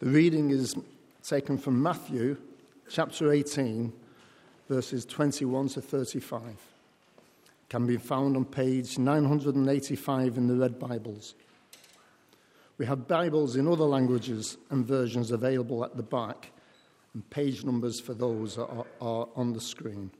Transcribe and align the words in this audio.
The 0.00 0.10
reading 0.10 0.50
is 0.50 0.74
taken 1.22 1.56
from 1.56 1.80
Matthew 1.80 2.36
chapter 2.90 3.32
18, 3.32 3.92
verses 4.68 5.04
21 5.04 5.68
to 5.68 5.80
35. 5.80 6.42
Can 7.68 7.86
be 7.86 7.96
found 7.96 8.36
on 8.36 8.44
page 8.44 8.98
985 8.98 10.36
in 10.36 10.48
the 10.48 10.56
Red 10.56 10.80
Bibles. 10.80 11.36
We 12.76 12.86
have 12.86 13.06
Bibles 13.06 13.54
in 13.54 13.68
other 13.68 13.84
languages 13.84 14.58
and 14.70 14.84
versions 14.84 15.30
available 15.30 15.84
at 15.84 15.96
the 15.96 16.02
back, 16.02 16.50
and 17.14 17.30
page 17.30 17.64
numbers 17.64 18.00
for 18.00 18.14
those 18.14 18.58
are, 18.58 18.84
are 19.00 19.28
on 19.36 19.52
the 19.52 19.60
screen. 19.60 20.10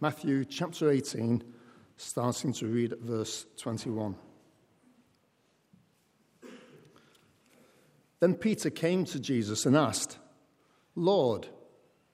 Matthew 0.00 0.44
chapter 0.44 0.90
18, 0.90 1.44
starting 1.98 2.52
to 2.54 2.66
read 2.66 2.92
at 2.94 2.98
verse 2.98 3.46
21. 3.58 4.16
Then 8.24 8.34
Peter 8.36 8.70
came 8.70 9.04
to 9.04 9.20
Jesus 9.20 9.66
and 9.66 9.76
asked, 9.76 10.16
Lord, 10.94 11.46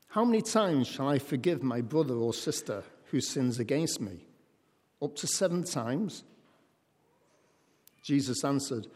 how 0.09 0.24
many 0.24 0.42
times 0.42 0.88
shall 0.88 1.06
I 1.06 1.20
forgive 1.20 1.62
my 1.62 1.82
brother 1.82 2.14
or 2.14 2.34
sister 2.34 2.82
who 3.12 3.20
sins 3.20 3.60
against 3.60 4.01
me? 4.01 4.27
Up 5.01 5.15
to 5.15 5.28
seven 5.28 5.62
times? 5.62 6.24
Jesus 8.02 8.42
answered, 8.42 8.88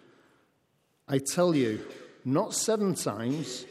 I 1.07 1.19
tell 1.19 1.55
you, 1.55 1.87
not 2.25 2.53
seven 2.53 2.97
times, 2.97 3.65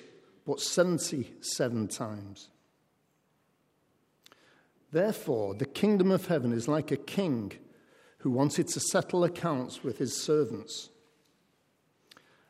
but 0.45 0.61
77 0.61 1.89
times. 1.89 2.47
Therefore, 4.89 5.53
the 5.53 5.65
kingdom 5.65 6.11
of 6.11 6.27
heaven 6.27 6.53
is 6.53 6.69
like 6.69 6.91
a 6.91 6.95
king 6.95 7.51
who 8.19 8.31
wanted 8.31 8.69
to 8.69 8.79
settle 8.79 9.25
accounts 9.25 9.83
with 9.83 9.97
his 9.97 10.15
servants. 10.15 10.91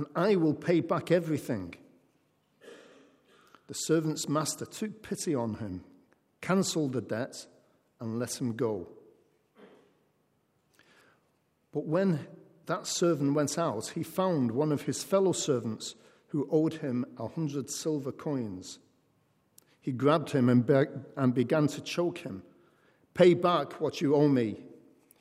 and 0.00 0.08
I 0.16 0.34
will 0.36 0.54
pay 0.54 0.80
back 0.80 1.10
everything. 1.10 1.74
The 3.66 3.74
servant's 3.74 4.30
master 4.30 4.64
took 4.64 5.02
pity 5.02 5.34
on 5.34 5.56
him, 5.56 5.84
cancelled 6.40 6.94
the 6.94 7.02
debt, 7.02 7.44
and 8.00 8.18
let 8.18 8.40
him 8.40 8.56
go. 8.56 8.88
But 11.70 11.84
when 11.84 12.20
that 12.64 12.86
servant 12.86 13.34
went 13.34 13.58
out, 13.58 13.88
he 13.88 14.02
found 14.02 14.52
one 14.52 14.72
of 14.72 14.82
his 14.82 15.02
fellow 15.02 15.32
servants 15.32 15.94
who 16.28 16.48
owed 16.50 16.72
him 16.74 17.04
a 17.18 17.28
hundred 17.28 17.68
silver 17.68 18.10
coins. 18.10 18.78
He 19.82 19.92
grabbed 19.92 20.30
him 20.30 20.48
and, 20.48 20.64
be- 20.64 20.84
and 21.14 21.34
began 21.34 21.66
to 21.66 21.82
choke 21.82 22.18
him. 22.18 22.42
Pay 23.12 23.34
back 23.34 23.82
what 23.82 24.00
you 24.00 24.14
owe 24.14 24.28
me, 24.28 24.64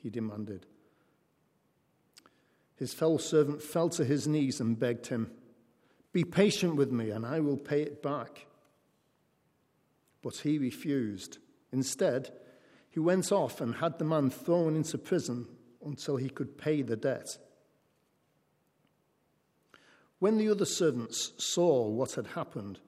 he 0.01 0.09
demanded. 0.09 0.65
His 2.79 2.93
fellow 2.93 3.17
servant 3.17 3.61
fell 3.61 3.89
to 3.89 4.05
his 4.05 4.25
knees 4.25 4.61
and 4.61 4.79
begged 4.79 5.07
him, 5.07 5.29
Be 6.13 6.23
patient 6.23 6.77
with 6.77 6.93
me, 6.93 7.09
and 7.09 7.25
I 7.25 7.41
will 7.41 7.57
pay 7.57 7.81
it 7.81 8.01
back. 8.01 8.47
But 10.21 10.37
he 10.37 10.57
refused. 10.57 11.39
Instead, 11.73 12.31
he 12.89 13.01
went 13.01 13.33
off 13.33 13.59
and 13.59 13.75
had 13.75 13.99
the 13.99 14.05
man 14.05 14.29
thrown 14.29 14.77
into 14.77 14.97
prison 14.97 15.45
until 15.85 16.15
he 16.15 16.29
could 16.29 16.57
pay 16.57 16.81
the 16.81 16.95
debt. 16.95 17.37
When 20.19 20.37
the 20.37 20.49
other 20.49 20.65
servants 20.65 21.33
saw 21.37 21.85
what 21.85 22.13
had 22.13 22.27
happened, 22.27 22.79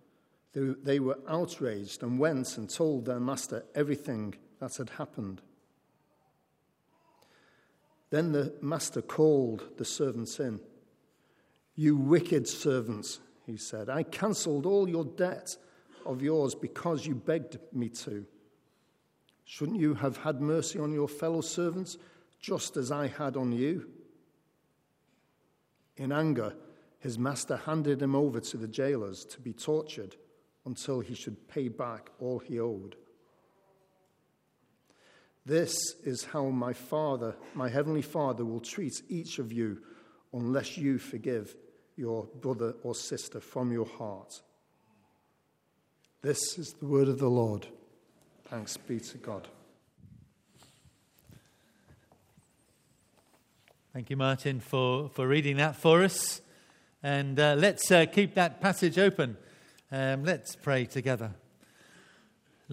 they, 0.54 1.00
were 1.00 1.20
outraged 1.28 2.02
and 2.02 2.18
went 2.18 2.58
and 2.58 2.70
told 2.70 3.06
their 3.06 3.20
master 3.20 3.66
everything 3.76 4.36
that 4.60 4.78
had 4.78 4.92
happened. 4.92 5.42
Then 8.12 8.34
the 8.34 8.54
master 8.62 9.02
called 9.02 9.78
the 9.78 9.86
servants 9.86 10.40
in. 10.40 10.60
You 11.76 11.96
wicked 11.96 12.48
servants, 12.48 13.20
he 13.48 13.58
said, 13.58 13.90
I 13.90 14.04
cancelled 14.04 14.66
all 14.66 14.88
your 14.88 15.06
debt 15.06 15.58
of 16.06 16.22
yours 16.22 16.54
because 16.54 17.06
you 17.06 17.16
begged 17.16 17.58
me 17.74 17.90
to. 17.90 18.26
Shouldn't 19.46 19.80
you 19.80 19.96
have 19.96 20.18
had 20.18 20.42
mercy 20.42 20.78
on 20.78 20.94
your 20.94 21.08
fellow 21.08 21.42
servants 21.42 21.98
just 22.40 22.78
as 22.78 22.92
I 22.92 23.08
had 23.08 23.38
on 23.38 23.54
you? 23.54 23.90
In 25.96 26.12
anger, 26.12 26.54
his 27.00 27.18
master 27.18 27.58
handed 27.58 28.02
him 28.02 28.16
over 28.16 28.40
to 28.40 28.58
the 28.58 28.68
jailers 28.68 29.26
to 29.26 29.40
be 29.40 29.54
tortured 29.54 30.16
until 30.66 31.00
he 31.00 31.16
should 31.16 31.48
pay 31.48 31.70
back 31.70 32.10
all 32.20 32.40
he 32.40 32.60
owed. 32.60 32.96
This 35.46 35.76
is 36.04 36.24
how 36.24 36.50
my 36.50 36.74
Father, 36.74 37.36
my 37.56 37.68
Heavenly 37.68 38.02
Father, 38.04 38.46
will 38.46 38.60
treat 38.60 38.94
each 39.10 39.40
of 39.40 39.52
you 39.52 39.80
unless 40.34 40.78
you 40.78 41.00
forgive 41.00 41.56
your 41.98 42.28
brother 42.42 42.76
or 42.84 42.94
sister 42.96 43.40
from 43.40 43.72
your 43.72 43.86
heart. 43.86 44.42
This 46.22 46.60
is 46.60 46.76
the 46.80 46.86
word 46.86 47.08
of 47.08 47.18
the 47.18 47.30
Lord. 47.30 47.66
Thanks 48.46 48.78
be 48.78 49.00
to 49.00 49.18
God. 49.18 49.48
Thank 53.94 54.10
you, 54.10 54.16
Martin, 54.16 54.60
for, 54.60 55.10
for 55.10 55.28
reading 55.28 55.58
that 55.58 55.76
for 55.76 56.04
us. 56.04 56.42
And 57.04 57.40
uh, 57.40 57.56
let's 57.58 57.92
uh, 57.92 58.06
keep 58.06 58.36
that 58.36 58.62
passage 58.62 59.00
open. 59.00 59.36
Um, 59.92 60.24
let's 60.24 60.56
pray 60.56 60.86
together. 60.86 61.32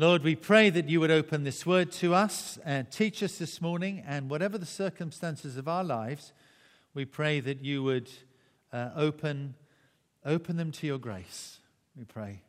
Lord, 0.00 0.22
we 0.22 0.36
pray 0.36 0.70
that 0.70 0.88
you 0.88 1.00
would 1.00 1.10
open 1.10 1.42
this 1.42 1.66
word 1.66 1.90
to 1.94 2.14
us 2.14 2.56
and 2.64 2.88
teach 2.88 3.20
us 3.20 3.36
this 3.36 3.60
morning, 3.60 4.04
and 4.06 4.30
whatever 4.30 4.56
the 4.56 4.64
circumstances 4.64 5.56
of 5.56 5.66
our 5.66 5.82
lives, 5.82 6.32
we 6.94 7.04
pray 7.04 7.40
that 7.40 7.64
you 7.64 7.82
would 7.82 8.08
uh, 8.72 8.90
open, 8.94 9.56
open 10.24 10.56
them 10.56 10.70
to 10.70 10.86
your 10.86 10.98
grace. 10.98 11.58
We 11.96 12.04
pray. 12.04 12.42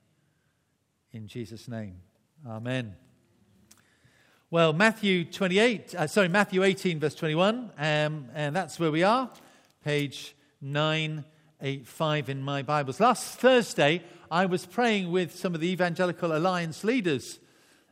In 1.11 1.25
Jesus' 1.25 1.67
name. 1.67 1.95
Amen. 2.47 2.95
Well, 4.51 4.71
Matthew 4.71 5.25
28, 5.25 5.95
uh, 5.95 6.05
sorry, 6.05 6.27
Matthew 6.27 6.61
18, 6.61 6.99
verse 6.99 7.15
21, 7.15 7.71
um, 7.79 8.27
and 8.35 8.55
that's 8.55 8.79
where 8.79 8.91
we 8.91 9.01
are, 9.01 9.27
page 9.83 10.35
985 11.61 12.29
in 12.29 12.41
my 12.41 12.61
Bibles. 12.61 13.01
Last 13.01 13.37
Thursday, 13.37 14.01
I 14.31 14.45
was 14.45 14.65
praying 14.65 15.11
with 15.11 15.35
some 15.35 15.53
of 15.53 15.59
the 15.59 15.67
Evangelical 15.67 16.33
Alliance 16.33 16.85
leaders. 16.85 17.37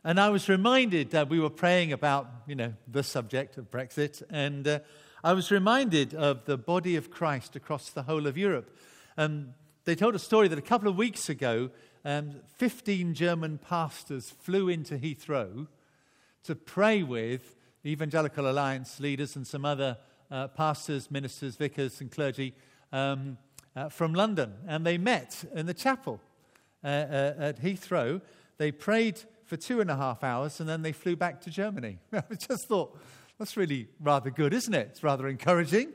And 0.02 0.18
I 0.18 0.30
was 0.30 0.48
reminded 0.48 1.10
that 1.10 1.28
we 1.28 1.38
were 1.38 1.50
praying 1.50 1.92
about, 1.92 2.30
you 2.46 2.54
know, 2.54 2.72
the 2.90 3.02
subject 3.02 3.58
of 3.58 3.70
Brexit. 3.70 4.22
And 4.30 4.66
uh, 4.66 4.78
I 5.22 5.34
was 5.34 5.50
reminded 5.50 6.14
of 6.14 6.46
the 6.46 6.56
body 6.56 6.96
of 6.96 7.10
Christ 7.10 7.56
across 7.56 7.90
the 7.90 8.04
whole 8.04 8.26
of 8.26 8.38
Europe. 8.38 8.74
Um, 9.18 9.52
they 9.84 9.94
told 9.94 10.14
a 10.14 10.18
story 10.18 10.48
that 10.48 10.58
a 10.58 10.62
couple 10.62 10.88
of 10.88 10.96
weeks 10.96 11.28
ago, 11.28 11.68
um, 12.06 12.36
15 12.56 13.12
German 13.12 13.58
pastors 13.58 14.30
flew 14.30 14.70
into 14.70 14.96
Heathrow 14.96 15.66
to 16.44 16.54
pray 16.54 17.02
with 17.02 17.54
the 17.82 17.90
Evangelical 17.90 18.50
Alliance 18.50 18.98
leaders 18.98 19.36
and 19.36 19.46
some 19.46 19.66
other 19.66 19.98
uh, 20.30 20.48
pastors, 20.48 21.10
ministers, 21.10 21.56
vicars, 21.56 22.00
and 22.00 22.10
clergy 22.10 22.54
um, 22.92 23.36
uh, 23.78 23.88
from 23.88 24.12
London. 24.12 24.54
And 24.66 24.84
they 24.84 24.98
met 24.98 25.44
in 25.54 25.66
the 25.66 25.74
chapel 25.74 26.20
uh, 26.82 26.86
uh, 26.86 27.34
at 27.38 27.62
Heathrow. 27.62 28.20
They 28.56 28.72
prayed 28.72 29.20
for 29.44 29.56
two 29.56 29.80
and 29.80 29.90
a 29.90 29.96
half 29.96 30.24
hours 30.24 30.60
and 30.60 30.68
then 30.68 30.82
they 30.82 30.92
flew 30.92 31.16
back 31.16 31.40
to 31.42 31.50
Germany. 31.50 31.98
I 32.12 32.22
just 32.34 32.66
thought, 32.66 32.98
that's 33.38 33.56
really 33.56 33.88
rather 34.00 34.30
good, 34.30 34.52
isn't 34.52 34.74
it? 34.74 34.88
It's 34.90 35.02
rather 35.02 35.28
encouraging. 35.28 35.92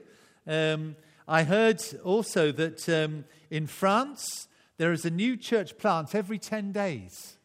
Um, 0.48 0.96
I 1.28 1.44
heard 1.44 1.82
also 2.04 2.52
that 2.54 2.88
um, 2.88 3.26
in 3.50 3.68
France, 3.68 4.48
there 4.78 4.94
is 4.94 5.06
a 5.06 5.10
new 5.10 5.36
church 5.36 5.78
plant 5.78 6.16
every 6.16 6.40
10 6.40 6.72
days. 6.72 7.38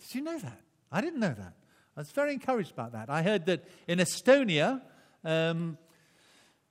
Did 0.00 0.14
you 0.14 0.22
know 0.22 0.38
that? 0.38 0.60
I 0.92 1.00
didn't 1.00 1.20
know 1.20 1.34
that. 1.36 1.54
I 1.96 2.00
was 2.00 2.10
very 2.12 2.32
encouraged 2.32 2.72
about 2.72 2.92
that. 2.92 3.10
I 3.10 3.22
heard 3.22 3.46
that 3.46 3.64
in 3.86 3.98
Estonia, 3.98 4.82
um, 5.24 5.78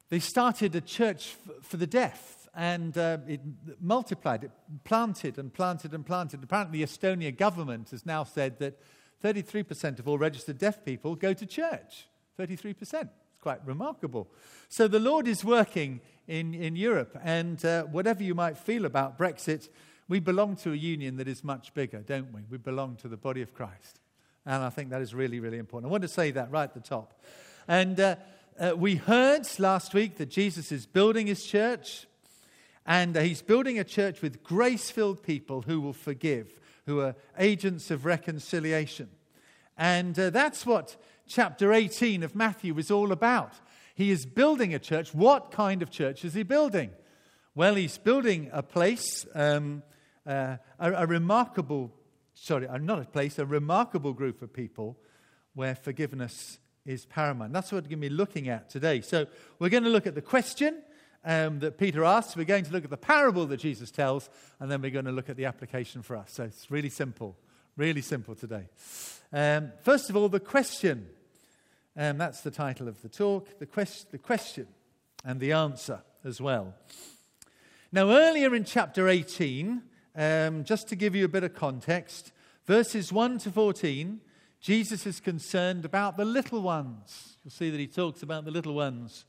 they 0.09 0.19
started 0.19 0.75
a 0.75 0.81
church 0.81 1.35
f- 1.47 1.65
for 1.65 1.77
the 1.77 1.88
deaf 1.88 2.43
and 2.55 2.97
uh, 2.97 3.17
it 3.27 3.41
multiplied, 3.81 4.44
it 4.44 4.51
planted 4.83 5.38
and 5.38 5.53
planted 5.53 5.94
and 5.94 6.05
planted. 6.05 6.44
Apparently, 6.44 6.79
the 6.79 6.85
Estonia 6.85 7.35
government 7.35 7.89
has 7.89 8.05
now 8.05 8.23
said 8.23 8.59
that 8.59 8.79
33% 9.23 10.00
of 10.00 10.07
all 10.07 10.17
registered 10.17 10.57
deaf 10.57 10.83
people 10.83 11.15
go 11.15 11.33
to 11.33 11.45
church. 11.45 12.07
33%. 12.38 12.75
It's 12.81 13.01
quite 13.41 13.65
remarkable. 13.65 14.27
So 14.69 14.88
the 14.88 15.00
Lord 15.00 15.27
is 15.27 15.44
working 15.44 16.01
in, 16.27 16.53
in 16.53 16.75
Europe. 16.75 17.17
And 17.23 17.63
uh, 17.65 17.83
whatever 17.83 18.23
you 18.23 18.35
might 18.35 18.57
feel 18.57 18.85
about 18.85 19.17
Brexit, 19.17 19.69
we 20.07 20.19
belong 20.19 20.55
to 20.57 20.73
a 20.73 20.75
union 20.75 21.17
that 21.17 21.27
is 21.27 21.44
much 21.44 21.73
bigger, 21.73 22.00
don't 22.00 22.33
we? 22.33 22.41
We 22.50 22.57
belong 22.57 22.97
to 22.97 23.07
the 23.07 23.17
body 23.17 23.41
of 23.41 23.53
Christ. 23.53 24.00
And 24.45 24.61
I 24.61 24.69
think 24.69 24.89
that 24.89 25.01
is 25.01 25.15
really, 25.15 25.39
really 25.39 25.57
important. 25.57 25.89
I 25.89 25.91
want 25.91 26.03
to 26.03 26.09
say 26.09 26.31
that 26.31 26.51
right 26.51 26.63
at 26.63 26.73
the 26.73 26.81
top. 26.81 27.19
And 27.67 28.00
uh, 28.00 28.15
uh, 28.59 28.73
we 28.75 28.95
heard 28.95 29.47
last 29.57 29.94
week 29.94 30.17
that 30.17 30.29
Jesus 30.29 30.71
is 30.71 30.85
building 30.85 31.27
his 31.27 31.45
church, 31.45 32.07
and 32.85 33.15
he's 33.15 33.41
building 33.41 33.80
a 33.80 33.83
church 33.83 34.21
with 34.21 34.44
grace 34.44 34.89
filled 34.89 35.24
people 35.24 35.62
who 35.62 35.80
will 35.80 35.94
forgive, 35.94 36.59
who 36.85 37.00
are 37.00 37.15
agents 37.38 37.91
of 37.91 38.06
reconciliation. 38.06 39.09
And 39.77 40.18
uh, 40.19 40.30
that's 40.30 40.65
what 40.65 40.97
chapter 41.27 41.71
18 41.71 42.24
of 42.24 42.35
Matthew 42.35 42.77
is 42.77 42.91
all 42.91 43.12
about. 43.12 43.53
He 43.95 44.12
is 44.12 44.25
building 44.25 44.74
a 44.74 44.80
church. 44.80 45.13
What 45.13 45.51
kind 45.51 45.81
of 45.81 45.89
church 45.89 46.25
is 46.25 46.33
he 46.33 46.44
building? 46.44 46.91
Well, 47.56 47.75
he's 47.75 47.97
building 47.97 48.50
a 48.51 48.63
place, 48.63 49.25
um, 49.36 49.83
uh, 50.25 50.57
a, 50.79 50.91
a, 50.94 51.07
remarkable, 51.07 51.94
sorry, 52.33 52.68
uh, 52.68 52.77
not 52.77 53.00
a 53.00 53.06
place, 53.06 53.38
a 53.38 53.45
remarkable 53.45 54.13
group 54.13 54.41
of 54.41 54.51
people 54.51 54.97
where 55.53 55.75
forgiveness 55.75 56.57
is 56.86 57.06
paramount. 57.06 57.53
That's 57.53 57.71
what 57.71 57.83
we're 57.83 57.89
going 57.89 58.01
to 58.01 58.09
be 58.09 58.15
looking 58.15 58.50
at 58.50 58.69
today. 58.69 59.01
So 59.01 59.27
we're 59.59 59.69
going 59.69 59.83
to 59.83 59.89
look 59.89 60.07
at 60.07 60.15
the 60.15 60.21
question 60.21 60.81
um, 61.25 61.60
that 61.60 61.78
Peter 61.78 62.04
asks, 62.04 62.36
we're 62.36 62.44
going 62.44 62.66
to 62.66 62.72
look 62.72 62.84
at 62.84 62.90
the 62.90 62.98
parable 62.98 63.46
that 63.48 63.58
Jesus 63.58 63.92
tells, 63.92 64.30
and 64.60 64.70
then 64.70 64.81
we're 64.81 64.92
going 64.92 65.06
to 65.06 65.12
look 65.12 65.30
at 65.30 65.38
the 65.38 65.46
application 65.46 66.02
for 66.02 66.16
us. 66.16 66.31
So 66.34 66.44
it's 66.44 66.70
really 66.70 66.90
simple, 66.90 67.38
really 67.78 68.02
simple 68.02 68.36
today. 68.36 68.66
Um, 69.31 69.72
first 69.81 70.10
of 70.10 70.18
all, 70.18 70.30
the 70.30 70.40
question. 70.40 71.08
Um, 71.96 72.18
that's 72.18 72.42
the 72.42 72.52
title 72.52 72.88
of 72.88 73.02
the 73.04 73.10
talk 73.10 73.60
the, 73.60 73.68
quest- 73.68 74.12
the 74.12 74.18
question 74.18 74.68
and 75.24 75.40
the 75.40 75.52
answer 75.52 76.02
as 76.25 76.42
well. 76.42 76.74
Now, 77.92 78.10
earlier 78.10 78.56
in 78.56 78.64
chapter 78.64 79.08
18, 79.08 79.84
um, 80.16 80.64
just 80.64 80.88
to 80.90 80.96
give 80.96 81.16
you 81.16 81.25
a 81.25 81.30
bit 81.30 81.44
of 81.44 81.54
context, 81.54 82.31
verses 82.66 83.14
1 83.14 83.38
to 83.40 83.52
14, 83.52 84.20
Jesus 84.60 85.06
is 85.06 85.20
concerned 85.20 85.86
about 85.86 86.18
the 86.18 86.25
little 86.25 86.62
ones. 86.62 87.38
You'll 87.44 87.52
see 87.52 87.70
that 87.70 87.80
he 87.80 87.88
talks 87.88 88.24
about 88.24 88.46
the 88.46 88.52
little 88.52 88.74
ones. 88.74 89.25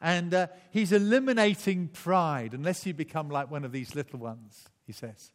And 0.00 0.34
uh, 0.34 0.46
he's 0.70 0.92
eliminating 0.92 1.88
pride 1.88 2.52
unless 2.54 2.86
you 2.86 2.94
become 2.94 3.28
like 3.30 3.50
one 3.50 3.64
of 3.64 3.72
these 3.72 3.94
little 3.94 4.18
ones, 4.18 4.68
he 4.86 4.92
says. 4.92 5.30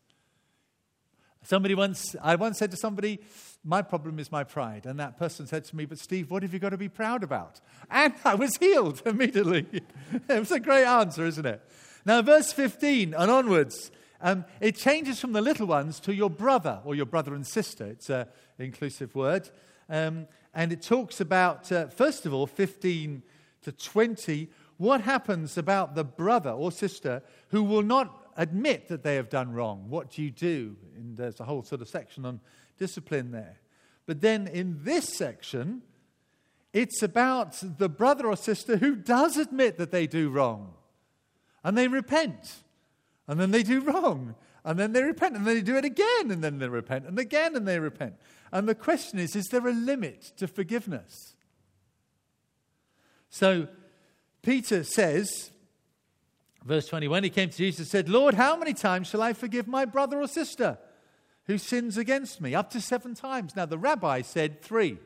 Somebody 1.44 1.74
once, 1.74 2.16
I 2.22 2.36
once 2.36 2.60
said 2.60 2.70
to 2.72 2.78
somebody, 2.78 3.20
My 3.64 3.82
problem 3.82 4.20
is 4.20 4.32
my 4.32 4.44
pride. 4.44 4.86
And 4.86 5.00
that 5.00 5.18
person 5.18 5.48
said 5.48 5.66
to 5.66 5.76
me, 5.76 5.86
But 5.86 5.98
Steve, 5.98 6.30
what 6.30 6.44
have 6.44 6.54
you 6.54 6.60
got 6.60 6.70
to 6.70 6.78
be 6.78 6.90
proud 6.90 7.24
about? 7.24 7.60
And 7.90 8.14
I 8.24 8.36
was 8.36 8.56
healed 8.60 9.02
immediately. 9.06 9.66
it 10.30 10.40
was 10.40 10.52
a 10.52 10.60
great 10.60 10.86
answer, 10.86 11.26
isn't 11.26 11.46
it? 11.46 11.62
Now, 12.06 12.22
verse 12.22 12.54
15 12.54 13.14
and 13.16 13.32
onwards, 13.32 13.92
um, 14.22 14.46
it 14.60 14.76
changes 14.76 15.20
from 15.20 15.34
the 15.34 15.42
little 15.42 15.68
ones 15.68 16.00
to 16.02 16.14
your 16.14 16.30
brother 16.30 16.80
or 16.84 16.94
your 16.94 17.06
brother 17.08 17.34
and 17.34 17.46
sister. 17.46 17.86
It's 17.88 18.10
an 18.10 18.28
inclusive 18.60 19.16
word. 19.16 19.50
Um, 19.90 20.28
and 20.54 20.72
it 20.72 20.82
talks 20.82 21.20
about, 21.20 21.72
uh, 21.72 21.88
first 21.88 22.26
of 22.26 22.34
all, 22.34 22.46
15 22.46 23.24
to 23.64 23.72
20, 23.72 24.50
what 24.78 25.02
happens 25.02 25.58
about 25.58 25.96
the 25.96 26.04
brother 26.04 26.50
or 26.50 26.72
sister 26.72 27.22
who 27.50 27.64
will 27.64 27.84
not 27.84 28.22
admit 28.38 28.88
that 28.88 29.04
they 29.04 29.16
have 29.16 29.30
done 29.30 29.52
wrong. 29.52 29.86
What 29.90 30.12
do 30.12 30.22
you 30.22 30.32
do? 30.32 30.76
And 30.96 31.18
there's 31.18 31.40
a 31.40 31.44
whole 31.44 31.64
sort 31.64 31.82
of 31.82 31.90
section 31.90 32.26
on 32.26 32.40
discipline 32.78 33.32
there. 33.32 33.60
But 34.06 34.22
then 34.22 34.48
in 34.48 34.84
this 34.84 35.08
section, 35.08 35.84
it's 36.74 37.04
about 37.04 37.58
the 37.78 37.90
brother 37.90 38.28
or 38.28 38.36
sister 38.36 38.78
who 38.78 38.96
does 38.96 39.38
admit 39.38 39.78
that 39.78 39.92
they 39.92 40.08
do 40.08 40.30
wrong. 40.30 40.74
And 41.64 41.78
they 41.78 41.88
repent. 41.88 42.64
And 43.28 43.40
then 43.40 43.52
they 43.52 43.64
do 43.64 43.82
wrong. 43.82 44.36
And 44.64 44.80
then 44.80 44.94
they 44.94 45.04
repent. 45.04 45.36
And 45.36 45.46
then 45.46 45.56
they 45.56 45.62
do 45.62 45.78
it 45.78 45.86
again. 45.86 46.32
And 46.32 46.44
then 46.44 46.60
they 46.60 46.70
repent. 46.70 47.06
And 47.06 47.20
again 47.20 47.56
and 47.56 47.68
they 47.68 47.80
repent. 47.80 48.16
And 48.52 48.68
the 48.68 48.76
question 48.76 49.20
is 49.20 49.36
is 49.36 49.48
there 49.48 49.68
a 49.68 49.74
limit 49.74 50.32
to 50.38 50.48
forgiveness? 50.48 51.36
So 53.32 53.68
Peter 54.44 54.84
says, 54.84 55.52
verse 56.64 56.86
21, 56.88 57.24
he 57.24 57.30
came 57.30 57.50
to 57.50 57.58
Jesus 57.58 57.80
and 57.80 57.88
said, 57.88 58.10
Lord, 58.10 58.36
how 58.36 58.58
many 58.58 58.74
times 58.74 59.08
shall 59.08 59.24
I 59.24 59.34
forgive 59.34 59.68
my 59.68 59.86
brother 59.86 60.22
or 60.22 60.28
sister 60.28 60.78
who 61.46 61.58
sins 61.58 61.98
against 61.98 62.42
me? 62.42 62.54
Up 62.54 62.70
to 62.72 62.82
seven 62.82 63.16
times. 63.16 63.56
Now, 63.56 63.66
the 63.66 63.78
rabbi 63.78 64.22
said 64.22 64.62
three. 64.62 65.00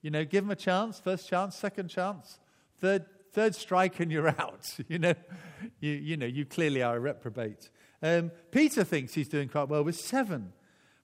You 0.00 0.10
know, 0.10 0.24
give 0.24 0.44
him 0.44 0.50
a 0.52 0.56
chance, 0.56 1.00
first 1.00 1.28
chance, 1.28 1.56
second 1.56 1.88
chance, 1.88 2.38
third, 2.78 3.04
third 3.32 3.56
strike, 3.56 3.98
and 3.98 4.12
you're 4.12 4.28
out. 4.40 4.78
You 4.86 5.00
know, 5.00 5.14
you, 5.80 5.90
you 5.90 6.16
know, 6.16 6.26
you 6.26 6.46
clearly 6.46 6.82
are 6.82 6.96
a 6.96 7.00
reprobate. 7.00 7.68
Um, 8.00 8.30
Peter 8.52 8.84
thinks 8.84 9.14
he's 9.14 9.28
doing 9.28 9.48
quite 9.48 9.68
well 9.68 9.82
with 9.82 9.96
seven. 9.96 10.52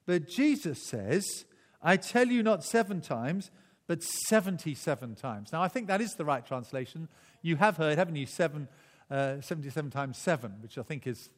But 0.06 0.28
Jesus 0.28 0.86
says, 0.86 1.44
I 1.82 1.96
tell 1.96 2.28
you 2.28 2.44
not 2.44 2.62
seven 2.62 3.00
times, 3.00 3.50
but 3.86 4.02
77 4.02 5.14
times. 5.16 5.52
Now, 5.52 5.62
I 5.62 5.68
think 5.68 5.88
that 5.88 6.00
is 6.00 6.12
the 6.12 6.24
right 6.24 6.44
translation. 6.44 7.08
You 7.42 7.56
have 7.56 7.76
heard, 7.76 7.98
haven't 7.98 8.16
you, 8.16 8.26
seven, 8.26 8.68
uh, 9.10 9.40
77 9.40 9.90
times 9.90 10.18
7, 10.18 10.56
which 10.60 10.78
I 10.78 10.82
think 10.82 11.06
is 11.06 11.30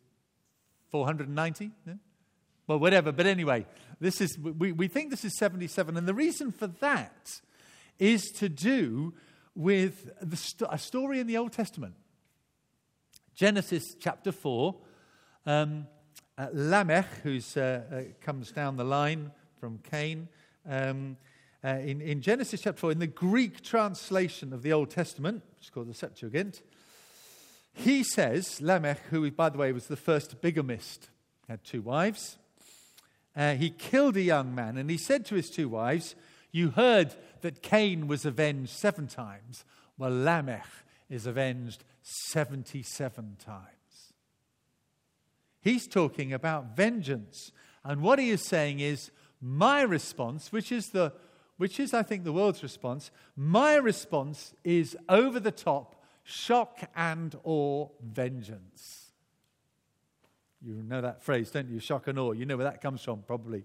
490? 0.91 1.71
Yeah? 1.87 1.95
Well, 2.67 2.79
whatever. 2.79 3.13
But 3.13 3.27
anyway, 3.27 3.67
this 4.01 4.21
is, 4.21 4.39
we, 4.39 4.73
we 4.73 4.89
think 4.89 5.11
this 5.11 5.25
is 5.25 5.37
77. 5.39 5.97
And 5.97 6.07
the 6.07 6.15
reason 6.15 6.53
for 6.53 6.67
that 6.67 7.31
is 7.99 8.25
to 8.37 8.49
do 8.49 9.15
with 9.55 10.11
st- 10.35 10.71
a 10.71 10.79
story 10.79 11.21
in 11.21 11.27
the 11.27 11.37
Old 11.37 11.53
Testament. 11.53 11.95
Genesis 13.35 13.83
chapter 13.99 14.33
4. 14.33 14.75
Um, 15.47 15.87
uh, 16.37 16.49
Lamech, 16.53 17.07
who 17.23 17.39
uh, 17.57 17.61
uh, 17.61 18.03
comes 18.21 18.51
down 18.51 18.77
the 18.77 18.85
line 18.85 19.31
from 19.61 19.79
Cain, 19.91 20.29
um, 20.69 21.17
uh, 21.65 21.79
in, 21.79 22.03
in 22.03 22.21
Genesis 22.21 22.61
chapter 22.61 22.81
4, 22.81 22.93
in 22.93 22.99
the 22.99 23.07
Greek 23.07 23.63
translation 23.63 24.53
of 24.53 24.63
the 24.63 24.73
Old 24.73 24.91
Testament, 24.91 25.43
which 25.57 25.65
is 25.65 25.71
called 25.71 25.89
the 25.89 25.95
Septuagint, 25.95 26.63
he 27.73 28.05
says, 28.05 28.61
Lamech, 28.61 29.01
who, 29.11 29.31
by 29.31 29.49
the 29.49 29.57
way, 29.57 29.73
was 29.73 29.87
the 29.87 29.97
first 29.97 30.43
bigamist, 30.43 31.09
had 31.49 31.65
two 31.65 31.81
wives. 31.81 32.37
Uh, 33.35 33.55
he 33.55 33.71
killed 33.71 34.17
a 34.17 34.23
young 34.23 34.55
man, 34.55 34.77
and 34.77 34.91
he 34.91 34.99
said 34.99 35.25
to 35.27 35.35
his 35.35 35.49
two 35.49 35.69
wives, 35.69 36.15
You 36.53 36.71
heard 36.71 37.15
that 37.41 37.63
Cain 37.63 38.07
was 38.09 38.27
avenged 38.27 38.71
seven 38.71 39.07
times. 39.07 39.65
Well, 39.97 40.11
Lamech 40.11 40.69
is 41.09 41.27
avenged 41.27 41.83
77 42.03 43.37
times. 43.45 43.65
He's 45.63 45.87
talking 45.87 46.33
about 46.33 46.77
vengeance. 46.77 47.53
And 47.83 48.03
what 48.03 48.19
he 48.19 48.29
is 48.29 48.47
saying 48.47 48.81
is, 48.81 49.11
my 49.41 49.81
response, 49.81 50.53
which 50.53 50.71
is 50.71 50.89
the 50.89 51.13
which 51.57 51.79
is, 51.79 51.95
I 51.95 52.03
think, 52.03 52.25
the 52.25 52.33
world's 52.33 52.63
response. 52.63 53.11
My 53.37 53.77
response 53.77 54.55
is 54.65 54.97
over 55.09 55.39
the 55.39 55.53
top 55.53 56.03
shock 56.23 56.91
and 56.97 57.37
awe 57.45 57.89
vengeance. 58.03 59.13
You 60.63 60.83
know 60.83 61.03
that 61.03 61.23
phrase, 61.23 61.51
don't 61.51 61.69
you? 61.69 61.79
Shock 61.79 62.09
and 62.09 62.19
awe. 62.19 62.33
You 62.33 62.47
know 62.47 62.57
where 62.57 62.65
that 62.65 62.81
comes 62.81 63.03
from, 63.03 63.23
probably. 63.23 63.65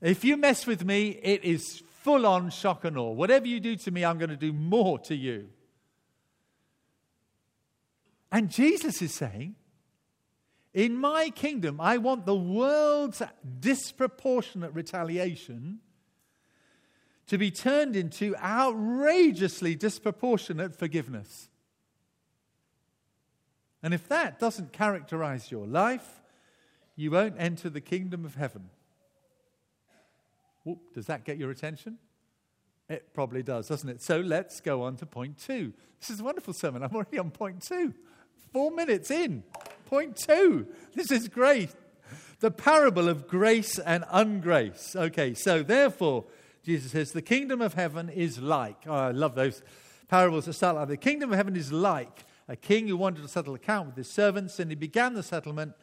If 0.00 0.24
you 0.24 0.36
mess 0.36 0.66
with 0.66 0.84
me, 0.84 1.18
it 1.22 1.44
is 1.44 1.82
full 2.02 2.26
on 2.26 2.50
shock 2.50 2.84
and 2.84 2.96
awe. 2.96 3.10
Whatever 3.12 3.46
you 3.46 3.60
do 3.60 3.76
to 3.76 3.90
me, 3.90 4.04
I'm 4.04 4.18
going 4.18 4.30
to 4.30 4.36
do 4.36 4.52
more 4.52 4.98
to 5.00 5.14
you. 5.14 5.48
And 8.30 8.50
Jesus 8.50 9.02
is 9.02 9.12
saying, 9.12 9.56
in 10.72 10.96
my 10.96 11.30
kingdom, 11.30 11.80
I 11.80 11.98
want 11.98 12.24
the 12.24 12.34
world's 12.34 13.20
disproportionate 13.60 14.72
retaliation 14.72 15.80
to 17.32 17.38
be 17.38 17.50
turned 17.50 17.96
into 17.96 18.36
outrageously 18.36 19.74
disproportionate 19.74 20.76
forgiveness. 20.76 21.48
And 23.82 23.94
if 23.94 24.06
that 24.08 24.38
doesn't 24.38 24.74
characterize 24.74 25.50
your 25.50 25.66
life, 25.66 26.20
you 26.94 27.10
won't 27.10 27.36
enter 27.38 27.70
the 27.70 27.80
kingdom 27.80 28.26
of 28.26 28.34
heaven. 28.34 28.68
Whoop, 30.64 30.92
does 30.92 31.06
that 31.06 31.24
get 31.24 31.38
your 31.38 31.50
attention? 31.50 31.96
It 32.90 33.14
probably 33.14 33.42
does, 33.42 33.66
doesn't 33.66 33.88
it? 33.88 34.02
So 34.02 34.20
let's 34.20 34.60
go 34.60 34.82
on 34.82 34.96
to 34.96 35.06
point 35.06 35.38
two. 35.38 35.72
This 36.00 36.10
is 36.10 36.20
a 36.20 36.24
wonderful 36.24 36.52
sermon. 36.52 36.82
I'm 36.82 36.94
already 36.94 37.18
on 37.18 37.30
point 37.30 37.62
two. 37.62 37.94
Four 38.52 38.72
minutes 38.72 39.10
in. 39.10 39.42
Point 39.86 40.18
two. 40.18 40.66
This 40.94 41.10
is 41.10 41.28
great. 41.28 41.70
The 42.40 42.50
parable 42.50 43.08
of 43.08 43.26
grace 43.26 43.78
and 43.78 44.04
ungrace. 44.04 44.94
Okay, 44.94 45.32
so 45.32 45.62
therefore, 45.62 46.26
Jesus 46.64 46.92
says, 46.92 47.12
The 47.12 47.22
kingdom 47.22 47.60
of 47.60 47.74
heaven 47.74 48.08
is 48.08 48.38
like. 48.38 48.84
Oh, 48.86 48.94
I 48.94 49.10
love 49.10 49.34
those 49.34 49.62
parables 50.08 50.46
that 50.46 50.52
start 50.54 50.76
like 50.76 50.88
The 50.88 50.96
kingdom 50.96 51.32
of 51.32 51.36
heaven 51.36 51.56
is 51.56 51.72
like 51.72 52.24
a 52.48 52.56
king 52.56 52.88
who 52.88 52.96
wanted 52.96 53.22
to 53.22 53.28
settle 53.28 53.54
account 53.54 53.88
with 53.88 53.96
his 53.96 54.12
servants, 54.12 54.58
and 54.58 54.70
he 54.70 54.74
began 54.74 55.14
the 55.14 55.22
settlement. 55.22 55.74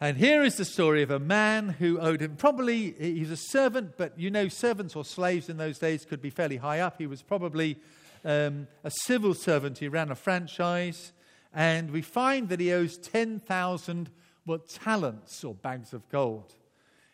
And 0.00 0.16
here 0.16 0.42
is 0.42 0.56
the 0.56 0.64
story 0.64 1.02
of 1.02 1.10
a 1.10 1.20
man 1.20 1.68
who 1.68 2.00
owed 2.00 2.20
him. 2.20 2.36
Probably 2.36 2.92
he's 2.92 3.30
a 3.30 3.36
servant, 3.36 3.96
but 3.96 4.18
you 4.18 4.30
know, 4.30 4.48
servants 4.48 4.96
or 4.96 5.04
slaves 5.04 5.48
in 5.48 5.58
those 5.58 5.78
days 5.78 6.04
could 6.04 6.20
be 6.20 6.30
fairly 6.30 6.56
high 6.56 6.80
up. 6.80 6.96
He 6.98 7.06
was 7.06 7.22
probably 7.22 7.78
um, 8.24 8.66
a 8.82 8.90
civil 8.90 9.34
servant. 9.34 9.78
He 9.78 9.88
ran 9.88 10.10
a 10.10 10.16
franchise. 10.16 11.12
And 11.54 11.90
we 11.90 12.02
find 12.02 12.48
that 12.48 12.60
he 12.60 12.72
owes 12.72 12.96
10,000 12.98 14.10
what, 14.44 14.68
talents 14.68 15.44
or 15.44 15.54
bags 15.54 15.92
of 15.92 16.08
gold. 16.08 16.54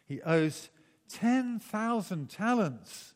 He 0.07 0.23
owes 0.23 0.71
10,000 1.09 2.29
talents. 2.31 3.15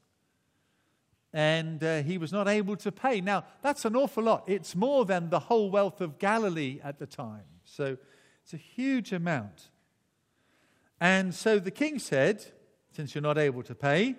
And 1.32 1.82
uh, 1.82 2.02
he 2.02 2.18
was 2.18 2.32
not 2.32 2.46
able 2.46 2.76
to 2.76 2.92
pay. 2.92 3.20
Now, 3.20 3.44
that's 3.62 3.84
an 3.84 3.96
awful 3.96 4.24
lot. 4.24 4.44
It's 4.46 4.76
more 4.76 5.04
than 5.04 5.30
the 5.30 5.38
whole 5.38 5.70
wealth 5.70 6.00
of 6.00 6.18
Galilee 6.18 6.80
at 6.84 6.98
the 6.98 7.06
time. 7.06 7.44
So 7.64 7.96
it's 8.42 8.52
a 8.52 8.58
huge 8.58 9.12
amount. 9.12 9.70
And 11.00 11.34
so 11.34 11.58
the 11.58 11.70
king 11.70 11.98
said, 11.98 12.44
Since 12.94 13.14
you're 13.14 13.22
not 13.22 13.38
able 13.38 13.62
to 13.62 13.74
pay, 13.74 14.16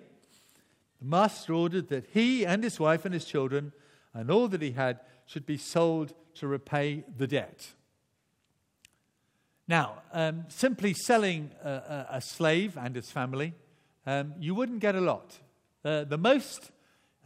the 1.00 1.06
master 1.06 1.54
ordered 1.54 1.88
that 1.88 2.06
he 2.12 2.44
and 2.44 2.64
his 2.64 2.80
wife 2.80 3.04
and 3.04 3.14
his 3.14 3.24
children 3.24 3.72
and 4.12 4.30
all 4.30 4.48
that 4.48 4.62
he 4.62 4.72
had 4.72 5.00
should 5.26 5.46
be 5.46 5.56
sold 5.56 6.14
to 6.34 6.46
repay 6.46 7.04
the 7.16 7.26
debt. 7.26 7.68
Now, 9.66 10.02
um, 10.12 10.44
simply 10.48 10.92
selling 10.92 11.50
a, 11.62 11.70
a, 11.70 12.06
a, 12.16 12.20
slave 12.20 12.76
and 12.76 12.94
his 12.94 13.10
family, 13.10 13.54
um, 14.06 14.34
you 14.38 14.54
wouldn't 14.54 14.80
get 14.80 14.94
a 14.94 15.00
lot. 15.00 15.38
Uh, 15.84 16.04
the 16.04 16.18
most, 16.18 16.70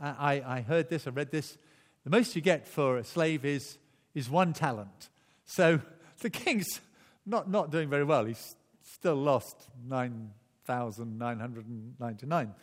uh, 0.03 0.15
I, 0.19 0.43
I, 0.45 0.63
heard 0.63 0.89
this, 0.89 1.07
I 1.07 1.11
read 1.11 1.31
this, 1.31 1.57
the 2.05 2.11
most 2.11 2.35
you 2.35 2.43
get 2.43 2.67
for 2.67 2.97
a 2.99 3.05
slave 3.05 3.45
is, 3.45 3.79
is 4.15 4.31
one 4.31 4.53
talent. 4.53 5.11
So 5.45 5.81
the 6.21 6.31
king's 6.31 6.81
not, 7.27 7.51
not 7.51 7.71
doing 7.71 7.89
very 7.89 8.05
well. 8.05 8.25
He's 8.25 8.57
still 8.83 9.17
lost 9.17 9.69
9,999 9.87 12.55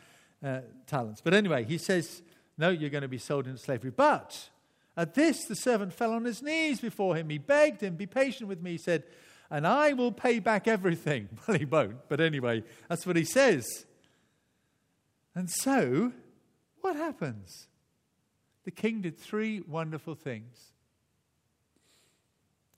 uh, 0.43 0.59
talents. 0.87 1.21
But 1.21 1.33
anyway, 1.33 1.63
he 1.63 1.77
says, 1.77 2.21
No, 2.57 2.69
you're 2.69 2.89
going 2.89 3.03
to 3.03 3.07
be 3.07 3.17
sold 3.17 3.47
into 3.47 3.59
slavery. 3.59 3.91
But 3.91 4.49
at 4.97 5.13
this, 5.13 5.45
the 5.45 5.55
servant 5.55 5.93
fell 5.93 6.11
on 6.11 6.25
his 6.25 6.41
knees 6.41 6.81
before 6.81 7.15
him. 7.15 7.29
He 7.29 7.37
begged 7.37 7.79
him, 7.81 7.95
Be 7.95 8.07
patient 8.07 8.49
with 8.49 8.61
me. 8.61 8.71
He 8.71 8.77
said, 8.77 9.03
and 9.49 9.67
I 9.67 9.93
will 9.93 10.11
pay 10.11 10.39
back 10.39 10.67
everything. 10.67 11.29
Well, 11.47 11.57
he 11.57 11.65
won't, 11.65 12.09
but 12.09 12.19
anyway, 12.19 12.63
that's 12.89 13.05
what 13.05 13.15
he 13.15 13.23
says. 13.23 13.85
And 15.35 15.49
so, 15.49 16.13
what 16.81 16.95
happens? 16.95 17.67
The 18.63 18.71
king 18.71 19.01
did 19.01 19.19
three 19.19 19.59
wonderful 19.59 20.15
things. 20.15 20.71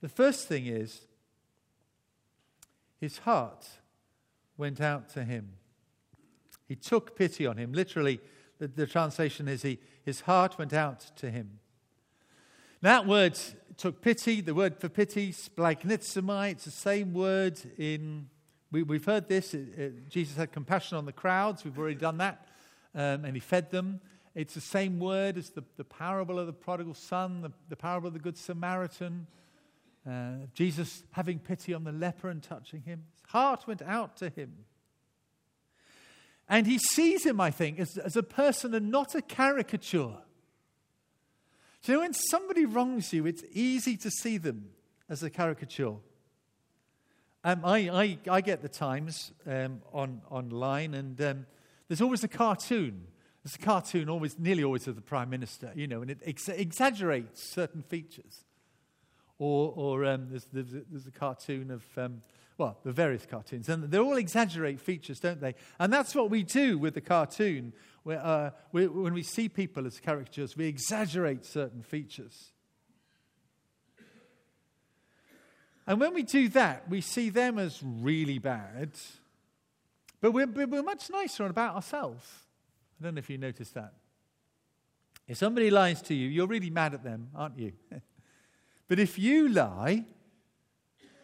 The 0.00 0.08
first 0.08 0.46
thing 0.48 0.66
is, 0.66 1.06
his 3.00 3.18
heart 3.18 3.66
went 4.56 4.80
out 4.80 5.08
to 5.10 5.24
him. 5.24 5.52
He 6.66 6.74
took 6.74 7.16
pity 7.16 7.46
on 7.46 7.56
him. 7.56 7.72
Literally, 7.72 8.20
the, 8.58 8.68
the 8.68 8.86
translation 8.86 9.48
is 9.48 9.62
he, 9.62 9.78
his 10.04 10.22
heart 10.22 10.58
went 10.58 10.72
out 10.72 11.00
to 11.16 11.30
him. 11.30 11.60
That 12.80 13.06
word 13.06 13.38
took 13.76 14.02
pity, 14.02 14.40
the 14.40 14.54
word 14.54 14.78
for 14.80 14.88
pity, 14.88 15.32
splanchnizomai, 15.32 16.52
it's 16.52 16.64
the 16.64 16.70
same 16.70 17.12
word 17.12 17.58
in, 17.76 18.28
we, 18.70 18.84
have 18.96 19.04
heard 19.04 19.28
this, 19.28 19.54
it, 19.54 19.78
it, 19.78 20.08
Jesus 20.08 20.36
had 20.36 20.52
compassion 20.52 20.98
on 20.98 21.06
the 21.06 21.12
crowds, 21.12 21.64
we've 21.64 21.78
already 21.78 21.94
done 21.94 22.18
that, 22.18 22.46
um, 22.94 23.24
and 23.24 23.34
he 23.34 23.40
fed 23.40 23.70
them. 23.70 24.00
It's 24.34 24.54
the 24.54 24.60
same 24.60 25.00
word 25.00 25.38
as 25.38 25.50
the, 25.50 25.64
the 25.76 25.84
parable 25.84 26.38
of 26.38 26.46
the 26.46 26.52
prodigal 26.52 26.94
son, 26.94 27.42
the, 27.42 27.52
the 27.68 27.76
parable 27.76 28.08
of 28.08 28.12
the 28.12 28.20
good 28.20 28.36
Samaritan, 28.36 29.26
uh, 30.08 30.46
Jesus 30.54 31.02
having 31.12 31.38
pity 31.38 31.74
on 31.74 31.84
the 31.84 31.92
leper 31.92 32.28
and 32.28 32.42
touching 32.42 32.82
him. 32.82 33.04
His 33.14 33.30
heart 33.30 33.66
went 33.66 33.82
out 33.82 34.16
to 34.18 34.28
him. 34.28 34.52
And 36.48 36.66
he 36.66 36.78
sees 36.78 37.26
him, 37.26 37.40
I 37.40 37.50
think, 37.50 37.78
as, 37.78 37.98
as 37.98 38.16
a 38.16 38.22
person 38.22 38.74
and 38.74 38.90
not 38.90 39.14
a 39.14 39.22
caricature. 39.22 40.16
So, 41.80 41.92
you 41.92 41.94
know, 41.94 42.00
when 42.00 42.14
somebody 42.14 42.64
wrongs 42.64 43.12
you, 43.12 43.26
it's 43.26 43.44
easy 43.52 43.96
to 43.98 44.10
see 44.10 44.38
them 44.38 44.70
as 45.08 45.22
a 45.22 45.30
caricature. 45.30 45.96
Um, 47.44 47.64
I, 47.64 47.88
I, 47.88 48.18
I, 48.28 48.40
get 48.40 48.62
the 48.62 48.68
Times 48.68 49.30
um, 49.46 49.80
on, 49.92 50.22
online, 50.28 50.92
and 50.94 51.20
um, 51.20 51.46
there's 51.86 52.00
always 52.00 52.24
a 52.24 52.28
cartoon. 52.28 53.06
There's 53.44 53.54
a 53.54 53.58
cartoon, 53.58 54.08
always, 54.08 54.36
nearly 54.40 54.64
always 54.64 54.88
of 54.88 54.96
the 54.96 55.02
Prime 55.02 55.30
Minister, 55.30 55.70
you 55.76 55.86
know, 55.86 56.02
and 56.02 56.10
it 56.10 56.18
ex- 56.24 56.48
exaggerates 56.48 57.40
certain 57.40 57.82
features. 57.82 58.44
Or, 59.38 59.72
or 59.76 60.04
um, 60.04 60.26
there's, 60.30 60.46
there's, 60.52 60.74
a, 60.74 60.82
there's, 60.90 61.06
a, 61.06 61.12
cartoon 61.12 61.70
of, 61.70 61.84
um, 61.96 62.22
well, 62.58 62.76
the 62.82 62.90
various 62.90 63.24
cartoons, 63.24 63.68
and 63.68 63.84
they 63.84 63.98
all 63.98 64.16
exaggerate 64.16 64.80
features, 64.80 65.20
don't 65.20 65.40
they? 65.40 65.54
And 65.78 65.92
that's 65.92 66.16
what 66.16 66.30
we 66.30 66.42
do 66.42 66.76
with 66.76 66.94
the 66.94 67.00
cartoon 67.00 67.72
where, 68.02 68.18
uh, 68.18 68.50
we, 68.72 68.88
when 68.88 69.14
we 69.14 69.22
see 69.22 69.48
people 69.48 69.86
as 69.86 70.00
caricatures, 70.00 70.56
we 70.56 70.66
exaggerate 70.66 71.44
certain 71.44 71.84
features. 71.84 72.50
And 75.88 75.98
when 75.98 76.12
we 76.12 76.22
do 76.22 76.50
that, 76.50 76.86
we 76.90 77.00
see 77.00 77.30
them 77.30 77.58
as 77.58 77.82
really 77.82 78.38
bad, 78.38 78.90
but 80.20 80.32
we're, 80.32 80.46
we're 80.46 80.82
much 80.82 81.08
nicer 81.08 81.46
about 81.46 81.76
ourselves. 81.76 82.26
I 83.00 83.04
don't 83.04 83.14
know 83.14 83.20
if 83.20 83.30
you 83.30 83.38
noticed 83.38 83.72
that. 83.72 83.94
If 85.26 85.38
somebody 85.38 85.70
lies 85.70 86.02
to 86.02 86.14
you, 86.14 86.28
you're 86.28 86.46
really 86.46 86.68
mad 86.68 86.92
at 86.92 87.02
them, 87.02 87.30
aren't 87.34 87.58
you? 87.58 87.72
but 88.88 88.98
if 88.98 89.18
you 89.18 89.48
lie 89.48 90.04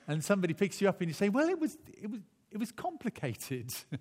and 0.09 0.25
somebody 0.25 0.55
picks 0.55 0.81
you 0.81 0.89
up 0.89 0.99
and 1.03 1.11
you 1.11 1.15
say, 1.15 1.29
well, 1.29 1.51
it 1.51 1.61
was, 1.61 1.77
it 2.03 2.11
was, 2.11 2.21
it 2.51 2.57
was 2.57 2.73
complicated. 2.73 3.73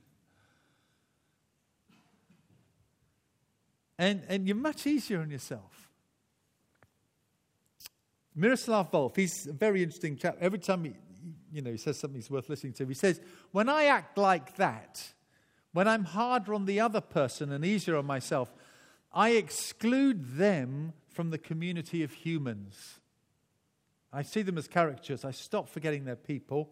And, 3.99 4.23
and 4.27 4.47
you're 4.47 4.57
much 4.57 4.87
easier 4.87 5.21
on 5.21 5.29
yourself. 5.29 5.92
Miroslav 8.35 8.91
Volf, 8.91 9.15
he's 9.15 9.47
a 9.47 9.53
very 9.53 9.83
interesting 9.83 10.17
chap. 10.17 10.37
Every 10.39 10.59
time 10.59 10.85
he, 10.85 10.93
you 11.51 11.61
know, 11.61 11.71
he 11.71 11.77
says 11.77 11.99
something's 11.99 12.29
worth 12.29 12.49
listening 12.49 12.73
to, 12.73 12.85
he 12.85 12.93
says, 12.93 13.21
When 13.51 13.69
I 13.69 13.85
act 13.85 14.17
like 14.17 14.55
that, 14.57 15.13
when 15.71 15.87
I'm 15.87 16.03
harder 16.03 16.53
on 16.53 16.65
the 16.65 16.79
other 16.79 17.01
person 17.01 17.51
and 17.51 17.65
easier 17.65 17.97
on 17.97 18.05
myself, 18.05 18.53
I 19.11 19.31
exclude 19.31 20.37
them 20.37 20.93
from 21.09 21.29
the 21.29 21.37
community 21.37 22.03
of 22.03 22.11
humans. 22.11 22.99
I 24.11 24.21
see 24.21 24.43
them 24.43 24.57
as 24.57 24.67
caricatures. 24.67 25.25
I 25.25 25.31
stop 25.31 25.69
forgetting 25.69 26.05
they're 26.05 26.15
people. 26.15 26.69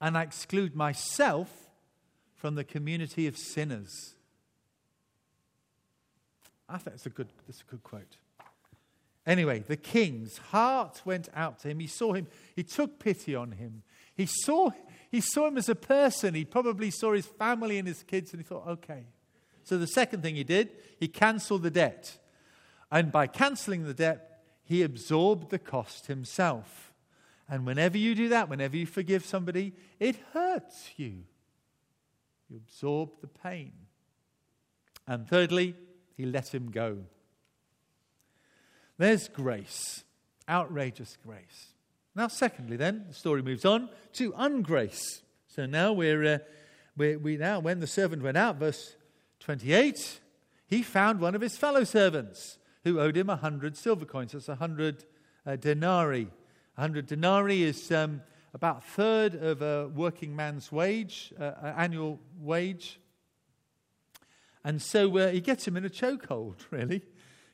And 0.00 0.16
I 0.16 0.22
exclude 0.22 0.74
myself 0.74 1.50
from 2.34 2.54
the 2.54 2.64
community 2.64 3.26
of 3.26 3.36
sinners. 3.36 4.14
I 6.68 6.78
think 6.78 6.94
it's 6.94 7.06
a 7.06 7.10
good, 7.10 7.28
that's 7.46 7.60
a 7.60 7.64
good 7.64 7.82
quote. 7.82 8.16
Anyway, 9.26 9.60
the 9.60 9.76
king's 9.76 10.38
heart 10.38 11.02
went 11.04 11.28
out 11.34 11.58
to 11.60 11.68
him. 11.68 11.80
He 11.80 11.86
saw 11.86 12.14
him, 12.14 12.26
he 12.56 12.62
took 12.62 12.98
pity 12.98 13.34
on 13.34 13.52
him. 13.52 13.82
He 14.14 14.26
saw, 14.26 14.70
he 15.10 15.20
saw 15.20 15.48
him 15.48 15.58
as 15.58 15.68
a 15.68 15.74
person. 15.74 16.34
He 16.34 16.44
probably 16.44 16.90
saw 16.90 17.12
his 17.12 17.26
family 17.26 17.78
and 17.78 17.86
his 17.86 18.02
kids, 18.02 18.32
and 18.32 18.40
he 18.40 18.44
thought, 18.44 18.66
okay. 18.66 19.06
So 19.64 19.78
the 19.78 19.86
second 19.86 20.22
thing 20.22 20.36
he 20.36 20.44
did, 20.44 20.70
he 20.98 21.08
cancelled 21.08 21.62
the 21.62 21.70
debt. 21.70 22.18
And 22.90 23.12
by 23.12 23.26
cancelling 23.26 23.84
the 23.84 23.94
debt, 23.94 24.42
he 24.64 24.82
absorbed 24.82 25.50
the 25.50 25.58
cost 25.58 26.06
himself. 26.06 26.92
And 27.48 27.66
whenever 27.66 27.98
you 27.98 28.14
do 28.14 28.28
that, 28.28 28.48
whenever 28.48 28.76
you 28.76 28.86
forgive 28.86 29.24
somebody, 29.24 29.74
it 29.98 30.16
hurts 30.32 30.90
you. 30.96 31.24
You 32.48 32.56
absorb 32.56 33.20
the 33.20 33.26
pain. 33.26 33.72
And 35.06 35.28
thirdly, 35.28 35.74
he 36.16 36.26
let 36.26 36.54
him 36.54 36.70
go. 36.70 36.98
There's 39.00 39.28
grace, 39.28 40.04
outrageous 40.46 41.16
grace. 41.26 41.72
Now, 42.14 42.28
secondly, 42.28 42.76
then, 42.76 43.06
the 43.08 43.14
story 43.14 43.40
moves 43.40 43.64
on 43.64 43.88
to 44.12 44.32
ungrace. 44.32 45.22
So 45.48 45.64
now 45.64 45.94
we're, 45.94 46.34
uh, 46.34 46.38
we're, 46.98 47.18
we 47.18 47.38
now, 47.38 47.60
when 47.60 47.80
the 47.80 47.86
servant 47.86 48.22
went 48.22 48.36
out, 48.36 48.56
verse 48.56 48.94
28, 49.38 50.20
he 50.66 50.82
found 50.82 51.18
one 51.18 51.34
of 51.34 51.40
his 51.40 51.56
fellow 51.56 51.82
servants 51.82 52.58
who 52.84 53.00
owed 53.00 53.16
him 53.16 53.30
a 53.30 53.36
hundred 53.36 53.74
silver 53.78 54.04
coins. 54.04 54.32
That's 54.32 54.50
a 54.50 54.56
hundred 54.56 55.06
uh, 55.46 55.56
denarii. 55.56 56.28
A 56.76 56.80
hundred 56.82 57.06
denarii 57.06 57.62
is 57.62 57.90
um, 57.90 58.20
about 58.52 58.80
a 58.80 58.82
third 58.82 59.34
of 59.34 59.62
a 59.62 59.88
working 59.88 60.36
man's 60.36 60.70
wage, 60.70 61.32
uh, 61.40 61.72
annual 61.74 62.20
wage. 62.38 63.00
And 64.62 64.82
so 64.82 65.16
uh, 65.16 65.30
he 65.30 65.40
gets 65.40 65.66
him 65.66 65.78
in 65.78 65.86
a 65.86 65.88
chokehold, 65.88 66.56
really. 66.70 67.00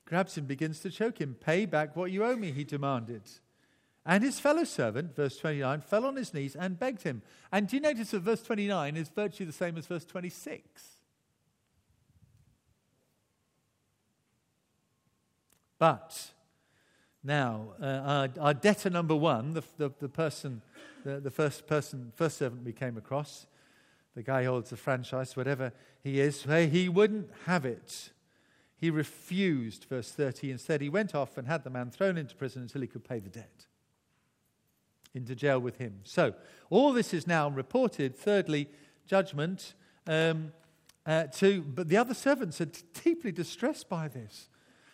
Grabs 0.07 0.39
him, 0.39 0.47
begins 0.47 0.81
to 0.81 0.91
choke 0.91 1.21
him. 1.21 1.37
Pay 1.39 1.67
back 1.67 1.97
what 1.97 2.13
you 2.13 2.25
owe 2.25 2.37
me, 2.37 2.53
he 2.53 2.65
demanded. 2.65 3.23
And 4.07 4.23
his 4.23 4.39
fellow 4.39 4.63
servant, 4.63 5.17
verse 5.17 5.37
29, 5.37 5.81
fell 5.81 6.07
on 6.07 6.15
his 6.15 6.33
knees 6.33 6.55
and 6.55 6.79
begged 6.79 7.03
him. 7.03 7.23
And 7.51 7.67
do 7.67 7.77
you 7.77 7.83
notice 7.83 8.13
that 8.13 8.21
verse 8.21 8.43
29 8.43 8.97
is 8.97 9.09
virtually 9.09 9.47
the 9.47 9.53
same 9.53 9.77
as 9.77 9.87
verse 9.87 10.05
26? 10.05 10.63
But 15.79 16.31
now, 17.25 17.75
uh, 17.83 17.85
our, 17.85 18.29
our, 18.41 18.55
debtor 18.55 18.91
number 18.91 19.17
one, 19.17 19.55
the, 19.55 19.65
the, 19.77 19.91
the 19.99 20.09
person, 20.09 20.63
the, 21.05 21.19
the, 21.19 21.31
first 21.31 21.67
person, 21.67 22.13
first 22.15 22.39
servant 22.39 22.65
we 22.65 22.73
came 22.73 22.97
across, 22.97 23.47
the 24.15 24.23
guy 24.23 24.45
holds 24.45 24.71
a 24.71 24.77
franchise, 24.77 25.37
whatever 25.37 25.73
he 26.03 26.21
is, 26.21 26.45
he 26.45 26.89
wouldn't 26.89 27.29
have 27.47 27.67
it. 27.67 28.11
He 28.77 28.91
refused, 28.91 29.85
verse 29.85 30.11
30. 30.11 30.51
Instead, 30.51 30.81
he 30.81 30.89
went 30.89 31.15
off 31.15 31.39
and 31.39 31.47
had 31.49 31.65
the 31.65 31.71
man 31.71 31.91
thrown 31.91 32.19
into 32.19 32.37
prison 32.37 32.63
until 32.63 32.83
he 32.83 32.87
could 32.87 33.05
pay 33.05 33.19
the 33.19 33.31
debt. 33.31 33.67
into 35.15 35.35
jail 35.35 35.59
with 35.59 35.79
him. 35.79 36.01
So, 36.05 36.35
all 36.69 36.93
this 36.93 37.15
is 37.15 37.27
now 37.27 37.49
reported. 37.49 38.15
Thirdly, 38.15 38.69
judgment 39.07 39.73
um, 40.07 40.53
uh, 41.07 41.25
to, 41.25 41.63
but 41.63 41.89
the 41.89 41.97
other 41.97 42.15
servants 42.15 42.61
are 42.61 42.69
deeply 43.05 43.33
distressed 43.33 43.89
by 43.89 44.09
this. 44.09 44.49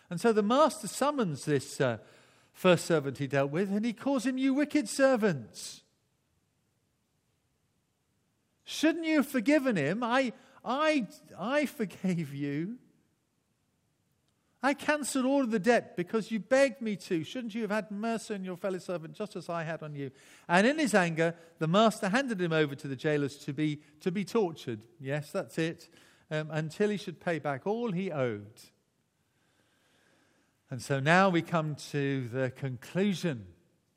And 0.09 0.21
so 0.21 0.31
the 0.31 0.43
master 0.43 0.87
summons 0.87 1.45
this 1.45 1.81
uh, 1.81 1.97
first 2.53 2.85
servant 2.85 3.17
he 3.17 3.27
dealt 3.27 3.51
with, 3.51 3.71
and 3.71 3.83
he 3.83 3.93
calls 3.93 4.25
him, 4.25 4.37
You 4.37 4.53
wicked 4.53 4.87
servants. 4.87 5.81
Shouldn't 8.63 9.05
you 9.05 9.17
have 9.17 9.27
forgiven 9.27 9.75
him? 9.75 10.03
I, 10.03 10.33
I, 10.63 11.07
I 11.37 11.65
forgave 11.65 12.33
you. 12.33 12.77
I 14.65 14.73
cancelled 14.73 15.25
all 15.25 15.41
of 15.41 15.51
the 15.51 15.59
debt 15.59 15.97
because 15.97 16.31
you 16.31 16.39
begged 16.39 16.81
me 16.81 16.95
to. 16.95 17.25
Shouldn't 17.25 17.53
you 17.53 17.63
have 17.63 17.71
had 17.71 17.91
mercy 17.91 18.33
on 18.33 18.45
your 18.45 18.55
fellow 18.55 18.77
servant 18.77 19.13
just 19.13 19.35
as 19.35 19.49
I 19.49 19.63
had 19.63 19.83
on 19.83 19.93
you? 19.93 20.09
And 20.47 20.65
in 20.65 20.79
his 20.79 20.95
anger, 20.95 21.35
the 21.59 21.67
master 21.67 22.07
handed 22.07 22.39
him 22.39 22.53
over 22.53 22.73
to 22.73 22.87
the 22.87 22.95
jailers 22.95 23.35
to 23.39 23.51
be, 23.51 23.81
to 23.99 24.09
be 24.09 24.23
tortured. 24.23 24.79
Yes, 25.01 25.31
that's 25.31 25.57
it. 25.57 25.89
Um, 26.31 26.47
until 26.49 26.89
he 26.89 26.95
should 26.95 27.19
pay 27.19 27.39
back 27.39 27.67
all 27.67 27.91
he 27.91 28.09
owed. 28.09 28.61
And 30.71 30.81
so 30.81 31.01
now 31.01 31.27
we 31.27 31.41
come 31.41 31.75
to 31.91 32.29
the 32.29 32.49
conclusion. 32.49 33.45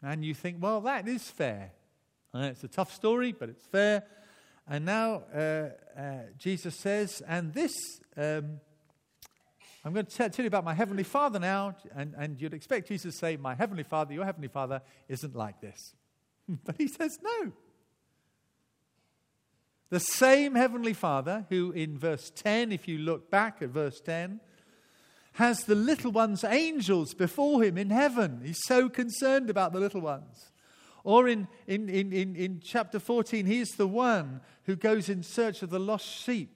And 0.02 0.24
you 0.24 0.34
think, 0.34 0.56
well, 0.60 0.80
that 0.80 1.06
is 1.06 1.30
fair. 1.30 1.70
And 2.34 2.46
it's 2.46 2.64
a 2.64 2.68
tough 2.68 2.92
story, 2.92 3.30
but 3.30 3.48
it's 3.48 3.64
fair. 3.66 4.02
And 4.68 4.84
now 4.84 5.22
uh, 5.32 5.68
uh, 5.96 6.18
Jesus 6.36 6.74
says, 6.74 7.22
and 7.28 7.54
this. 7.54 7.72
Um, 8.16 8.58
I'm 9.86 9.92
going 9.92 10.06
to 10.06 10.28
tell 10.28 10.42
you 10.42 10.48
about 10.48 10.64
my 10.64 10.74
Heavenly 10.74 11.04
Father 11.04 11.38
now, 11.38 11.76
and, 11.94 12.12
and 12.18 12.42
you'd 12.42 12.54
expect 12.54 12.88
Jesus 12.88 13.14
to 13.14 13.18
say, 13.18 13.36
My 13.36 13.54
Heavenly 13.54 13.84
Father, 13.84 14.12
your 14.12 14.24
Heavenly 14.24 14.48
Father 14.48 14.82
isn't 15.08 15.36
like 15.36 15.60
this. 15.60 15.94
but 16.64 16.74
he 16.76 16.88
says, 16.88 17.16
No. 17.22 17.52
The 19.88 20.00
same 20.00 20.56
Heavenly 20.56 20.92
Father, 20.92 21.46
who 21.50 21.70
in 21.70 21.96
verse 21.96 22.32
10, 22.34 22.72
if 22.72 22.88
you 22.88 22.98
look 22.98 23.30
back 23.30 23.62
at 23.62 23.68
verse 23.68 24.00
10, 24.00 24.40
has 25.34 25.60
the 25.60 25.76
little 25.76 26.10
ones, 26.10 26.42
angels, 26.42 27.14
before 27.14 27.62
him 27.62 27.78
in 27.78 27.90
heaven. 27.90 28.40
He's 28.44 28.64
so 28.64 28.88
concerned 28.88 29.50
about 29.50 29.72
the 29.72 29.78
little 29.78 30.00
ones. 30.00 30.50
Or 31.04 31.28
in, 31.28 31.46
in, 31.68 31.88
in, 31.88 32.12
in, 32.12 32.34
in 32.34 32.60
chapter 32.60 32.98
14, 32.98 33.46
he 33.46 33.60
is 33.60 33.70
the 33.76 33.86
one 33.86 34.40
who 34.64 34.74
goes 34.74 35.08
in 35.08 35.22
search 35.22 35.62
of 35.62 35.70
the 35.70 35.78
lost 35.78 36.08
sheep 36.08 36.55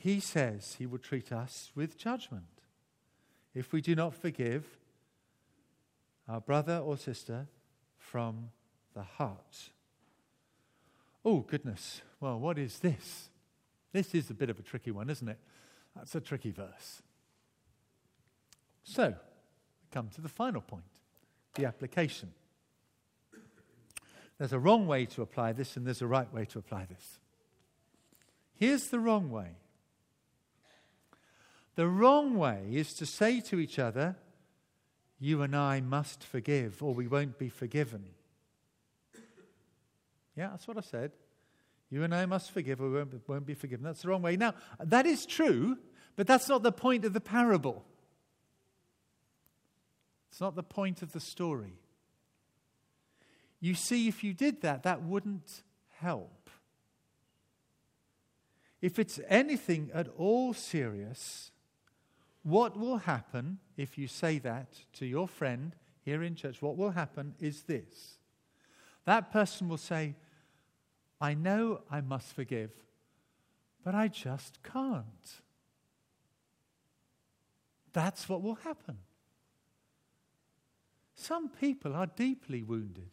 he 0.00 0.20
says 0.20 0.76
he 0.78 0.86
will 0.86 0.98
treat 0.98 1.32
us 1.32 1.72
with 1.74 1.98
judgment 1.98 2.62
if 3.52 3.72
we 3.72 3.80
do 3.80 3.96
not 3.96 4.14
forgive 4.14 4.64
our 6.28 6.40
brother 6.40 6.78
or 6.78 6.96
sister 6.96 7.48
from 7.96 8.50
the 8.94 9.02
heart. 9.02 9.70
Oh, 11.24 11.40
goodness. 11.40 12.00
Well, 12.20 12.38
what 12.38 12.58
is 12.58 12.78
this? 12.78 13.28
This 13.92 14.14
is 14.14 14.30
a 14.30 14.34
bit 14.34 14.50
of 14.50 14.60
a 14.60 14.62
tricky 14.62 14.92
one, 14.92 15.10
isn't 15.10 15.28
it? 15.28 15.38
That's 15.96 16.14
a 16.14 16.20
tricky 16.20 16.52
verse. 16.52 17.02
So, 18.84 19.16
come 19.90 20.10
to 20.10 20.20
the 20.20 20.28
final 20.28 20.60
point 20.60 20.84
the 21.54 21.64
application. 21.64 22.30
There's 24.38 24.52
a 24.52 24.60
wrong 24.60 24.86
way 24.86 25.06
to 25.06 25.22
apply 25.22 25.54
this, 25.54 25.76
and 25.76 25.84
there's 25.84 26.02
a 26.02 26.06
right 26.06 26.32
way 26.32 26.44
to 26.44 26.60
apply 26.60 26.84
this. 26.84 27.18
Here's 28.54 28.86
the 28.86 29.00
wrong 29.00 29.32
way 29.32 29.56
the 31.78 31.86
wrong 31.86 32.34
way 32.34 32.64
is 32.72 32.92
to 32.94 33.06
say 33.06 33.40
to 33.40 33.60
each 33.60 33.78
other, 33.78 34.16
You 35.20 35.42
and 35.42 35.54
I 35.54 35.80
must 35.80 36.24
forgive, 36.24 36.82
or 36.82 36.92
we 36.92 37.06
won't 37.06 37.38
be 37.38 37.48
forgiven. 37.48 38.04
Yeah, 40.34 40.48
that's 40.48 40.66
what 40.66 40.76
I 40.76 40.80
said. 40.80 41.12
You 41.88 42.02
and 42.02 42.12
I 42.12 42.26
must 42.26 42.50
forgive, 42.50 42.80
or 42.80 42.88
we 42.90 42.96
won't, 42.96 43.28
won't 43.28 43.46
be 43.46 43.54
forgiven. 43.54 43.84
That's 43.84 44.02
the 44.02 44.08
wrong 44.08 44.22
way. 44.22 44.36
Now, 44.36 44.54
that 44.80 45.06
is 45.06 45.24
true, 45.24 45.78
but 46.16 46.26
that's 46.26 46.48
not 46.48 46.64
the 46.64 46.72
point 46.72 47.04
of 47.04 47.12
the 47.12 47.20
parable. 47.20 47.84
It's 50.32 50.40
not 50.40 50.56
the 50.56 50.64
point 50.64 51.00
of 51.00 51.12
the 51.12 51.20
story. 51.20 51.78
You 53.60 53.76
see, 53.76 54.08
if 54.08 54.24
you 54.24 54.34
did 54.34 54.62
that, 54.62 54.82
that 54.82 55.04
wouldn't 55.04 55.62
help. 56.00 56.50
If 58.82 58.98
it's 58.98 59.20
anything 59.28 59.92
at 59.94 60.08
all 60.16 60.52
serious, 60.54 61.52
what 62.42 62.78
will 62.78 62.98
happen 62.98 63.58
if 63.76 63.98
you 63.98 64.08
say 64.08 64.38
that 64.38 64.68
to 64.94 65.06
your 65.06 65.28
friend 65.28 65.74
here 66.04 66.22
in 66.22 66.34
church? 66.34 66.62
What 66.62 66.76
will 66.76 66.90
happen 66.90 67.34
is 67.38 67.62
this 67.62 68.18
that 69.04 69.32
person 69.32 69.68
will 69.68 69.78
say, 69.78 70.16
I 71.18 71.32
know 71.32 71.80
I 71.90 72.02
must 72.02 72.34
forgive, 72.34 72.70
but 73.82 73.94
I 73.94 74.08
just 74.08 74.62
can't. 74.62 75.40
That's 77.94 78.28
what 78.28 78.42
will 78.42 78.56
happen. 78.56 78.98
Some 81.14 81.48
people 81.48 81.96
are 81.96 82.06
deeply 82.06 82.62
wounded. 82.62 83.10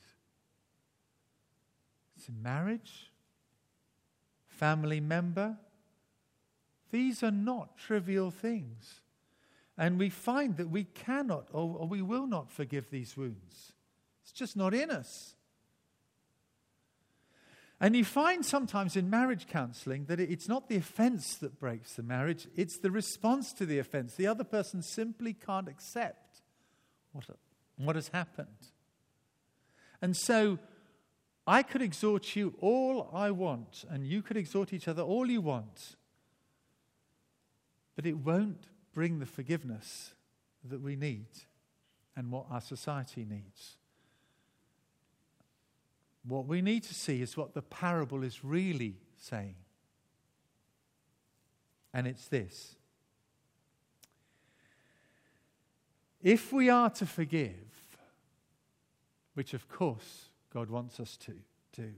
It's 2.15 2.27
in 2.27 2.41
marriage, 2.43 3.11
family 4.47 4.99
member. 4.99 5.57
These 6.91 7.23
are 7.23 7.31
not 7.31 7.77
trivial 7.77 8.31
things. 8.31 9.01
And 9.77 9.99
we 9.99 10.09
find 10.09 10.57
that 10.57 10.69
we 10.69 10.85
cannot 10.85 11.49
or, 11.51 11.77
or 11.79 11.87
we 11.87 12.01
will 12.01 12.27
not 12.27 12.51
forgive 12.51 12.89
these 12.89 13.17
wounds. 13.17 13.73
It's 14.23 14.31
just 14.31 14.55
not 14.55 14.73
in 14.73 14.89
us. 14.89 15.35
And 17.81 17.95
you 17.95 18.05
find 18.05 18.45
sometimes 18.45 18.95
in 18.95 19.09
marriage 19.09 19.47
counseling 19.47 20.05
that 20.05 20.19
it's 20.19 20.47
not 20.47 20.69
the 20.69 20.77
offense 20.77 21.35
that 21.35 21.59
breaks 21.59 21.93
the 21.95 22.03
marriage, 22.03 22.47
it's 22.55 22.77
the 22.77 22.89
response 22.89 23.51
to 23.53 23.65
the 23.65 23.79
offense. 23.79 24.15
The 24.15 24.27
other 24.27 24.45
person 24.45 24.81
simply 24.81 25.33
can't 25.33 25.67
accept 25.67 26.41
what, 27.11 27.25
what 27.75 27.95
has 27.95 28.07
happened. 28.09 28.47
And 30.01 30.15
so 30.15 30.57
I 31.45 31.63
could 31.63 31.81
exhort 31.81 32.35
you 32.35 32.55
all 32.61 33.09
I 33.13 33.31
want, 33.31 33.83
and 33.89 34.07
you 34.07 34.21
could 34.21 34.37
exhort 34.37 34.71
each 34.71 34.87
other 34.87 35.01
all 35.03 35.29
you 35.29 35.41
want, 35.41 35.97
but 37.95 38.05
it 38.05 38.17
won't 38.17 38.67
bring 38.95 39.19
the 39.19 39.25
forgiveness 39.25 40.13
that 40.63 40.81
we 40.81 40.95
need 40.95 41.27
and 42.15 42.31
what 42.31 42.45
our 42.49 42.61
society 42.61 43.25
needs. 43.29 43.75
What 46.25 46.47
we 46.47 46.61
need 46.61 46.83
to 46.83 46.93
see 46.93 47.21
is 47.21 47.37
what 47.37 47.53
the 47.53 47.61
parable 47.61 48.23
is 48.23 48.43
really 48.43 48.95
saying. 49.17 49.55
And 51.93 52.07
it's 52.07 52.27
this 52.27 52.77
If 56.23 56.51
we 56.51 56.69
are 56.69 56.89
to 56.91 57.05
forgive, 57.05 57.97
which 59.35 59.53
of 59.53 59.67
course 59.67 60.29
God 60.51 60.69
wants 60.69 61.01
us 61.01 61.17
to 61.17 61.33
do, 61.73 61.91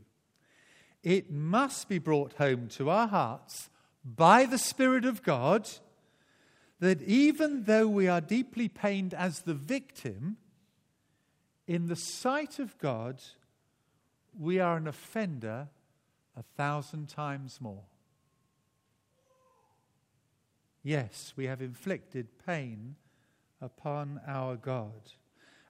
it 1.03 1.31
must 1.31 1.88
be 1.88 1.99
brought 1.99 2.33
home 2.33 2.67
to 2.69 2.89
our 2.89 3.07
hearts 3.07 3.69
by 4.03 4.45
the 4.45 4.57
Spirit 4.57 5.05
of 5.05 5.21
God 5.21 5.69
that 6.80 7.02
even 7.02 7.63
though 7.63 7.88
we 7.88 8.08
are 8.08 8.22
deeply 8.22 8.68
pained 8.68 9.13
as 9.13 9.42
the 9.42 9.54
victim, 9.54 10.38
in 11.66 11.88
the 11.88 11.96
sight 11.96 12.60
of 12.60 12.78
God, 12.78 13.22
we 14.40 14.60
are 14.60 14.78
an 14.78 14.88
offender 14.88 15.68
a 16.38 16.44
thousand 16.56 17.10
times 17.10 17.60
more. 17.60 17.84
Yes, 20.84 21.34
we 21.36 21.48
have 21.48 21.62
inflicted 21.62 22.28
pain 22.46 22.96
upon 23.60 24.22
our 24.28 24.56
God. 24.56 25.12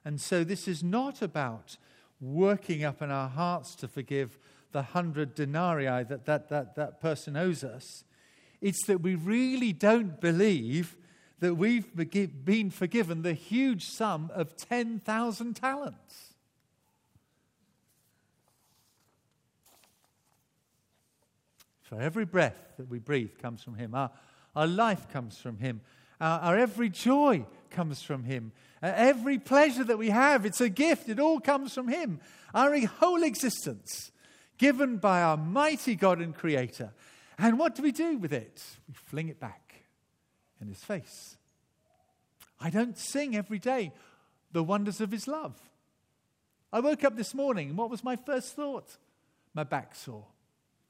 And 0.04 0.20
so 0.20 0.44
this 0.44 0.68
is 0.68 0.84
not 0.84 1.22
about 1.22 1.76
working 2.20 2.84
up 2.84 3.02
in 3.02 3.10
our 3.10 3.28
hearts 3.28 3.74
to 3.76 3.88
forgive 3.88 4.38
the 4.72 4.82
hundred 4.82 5.34
denarii 5.34 6.04
that 6.04 6.26
that, 6.26 6.48
that, 6.50 6.76
that 6.76 7.00
person 7.00 7.36
owes 7.36 7.64
us. 7.64 8.04
It's 8.60 8.86
that 8.86 9.00
we 9.00 9.14
really 9.14 9.72
don't 9.72 10.20
believe 10.20 10.96
that 11.40 11.54
we've 11.54 11.86
been 12.44 12.70
forgiven 12.70 13.22
the 13.22 13.32
huge 13.32 13.84
sum 13.84 14.30
of 14.34 14.56
10,000 14.56 15.54
talents. 15.54 16.34
For 21.82 22.00
every 22.00 22.26
breath 22.26 22.60
that 22.76 22.90
we 22.90 22.98
breathe 22.98 23.38
comes 23.40 23.62
from 23.62 23.74
Him. 23.74 23.94
Our, 23.94 24.10
our 24.54 24.66
life 24.66 25.08
comes 25.08 25.38
from 25.38 25.58
Him. 25.58 25.80
Our, 26.20 26.40
our 26.40 26.58
every 26.58 26.90
joy 26.90 27.46
comes 27.70 28.02
from 28.02 28.24
Him. 28.24 28.52
Every 28.82 29.38
pleasure 29.38 29.84
that 29.84 29.96
we 29.96 30.10
have, 30.10 30.44
it's 30.44 30.60
a 30.60 30.68
gift. 30.68 31.08
It 31.08 31.18
all 31.18 31.40
comes 31.40 31.72
from 31.72 31.88
Him. 31.88 32.20
Our 32.52 32.78
whole 32.80 33.22
existence, 33.22 34.10
given 34.58 34.98
by 34.98 35.22
our 35.22 35.36
mighty 35.36 35.94
God 35.94 36.20
and 36.20 36.34
Creator. 36.34 36.92
And 37.38 37.58
what 37.58 37.74
do 37.74 37.82
we 37.82 37.92
do 37.92 38.18
with 38.18 38.32
it? 38.32 38.62
We 38.88 38.94
fling 38.94 39.28
it 39.28 39.38
back 39.38 39.82
in 40.60 40.68
His 40.68 40.82
face. 40.82 41.36
I 42.60 42.70
don't 42.70 42.98
sing 42.98 43.36
every 43.36 43.58
day 43.58 43.92
the 44.52 44.62
wonders 44.62 45.00
of 45.00 45.12
His 45.12 45.28
love. 45.28 45.56
I 46.72 46.80
woke 46.80 47.04
up 47.04 47.16
this 47.16 47.34
morning, 47.34 47.70
and 47.70 47.78
what 47.78 47.90
was 47.90 48.02
my 48.02 48.16
first 48.16 48.54
thought? 48.54 48.96
My 49.54 49.64
back 49.64 49.94
sore. 49.94 50.26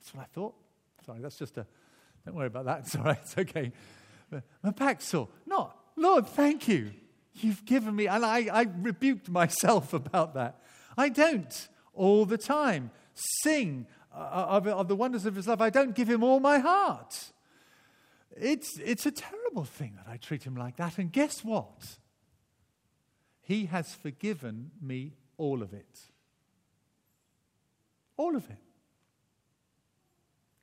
That's 0.01 0.15
what 0.15 0.23
I 0.23 0.27
thought. 0.27 0.55
Sorry, 1.07 1.21
that's 1.21 1.39
just 1.39 1.57
a, 1.59 1.67
don't 2.25 2.35
worry 2.35 2.47
about 2.47 2.65
that. 2.65 2.79
It's 2.87 2.97
all 2.97 3.05
right, 3.05 3.19
it's 3.23 3.39
okay. 3.39 3.73
My 4.63 4.71
back 4.71 5.01
sore. 5.01 5.29
Not, 5.47 5.77
Lord, 5.97 6.27
thank 6.27 6.67
you. 6.67 6.93
You've 7.35 7.65
given 7.65 7.95
me, 7.95 8.09
and 8.09 8.25
I, 8.25 8.49
I 8.53 8.67
rebuked 8.81 9.29
myself 9.29 9.93
about 9.93 10.35
that. 10.35 10.63
I 10.97 11.09
don't 11.09 11.69
all 11.95 12.25
the 12.25 12.39
time 12.39 12.91
sing 13.43 13.87
Uh, 14.13 14.47
of, 14.49 14.67
of 14.67 14.89
the 14.89 14.97
wonders 14.97 15.27
of 15.27 15.35
his 15.35 15.47
love. 15.47 15.61
I 15.61 15.71
don't 15.71 15.95
give 15.95 16.09
him 16.09 16.25
all 16.25 16.41
my 16.41 16.59
heart. 16.59 17.33
It's, 18.37 18.79
it's 18.79 19.05
a 19.05 19.11
terrible 19.11 19.65
thing 19.65 19.95
that 19.97 20.11
I 20.11 20.17
treat 20.17 20.45
him 20.45 20.57
like 20.57 20.77
that. 20.77 20.99
And 20.99 21.13
guess 21.13 21.45
what? 21.45 21.99
He 23.43 23.67
has 23.67 23.95
forgiven 23.95 24.71
me 24.81 25.15
all 25.37 25.63
of 25.63 25.73
it. 25.73 26.01
All 28.17 28.35
of 28.37 28.49
it. 28.51 28.57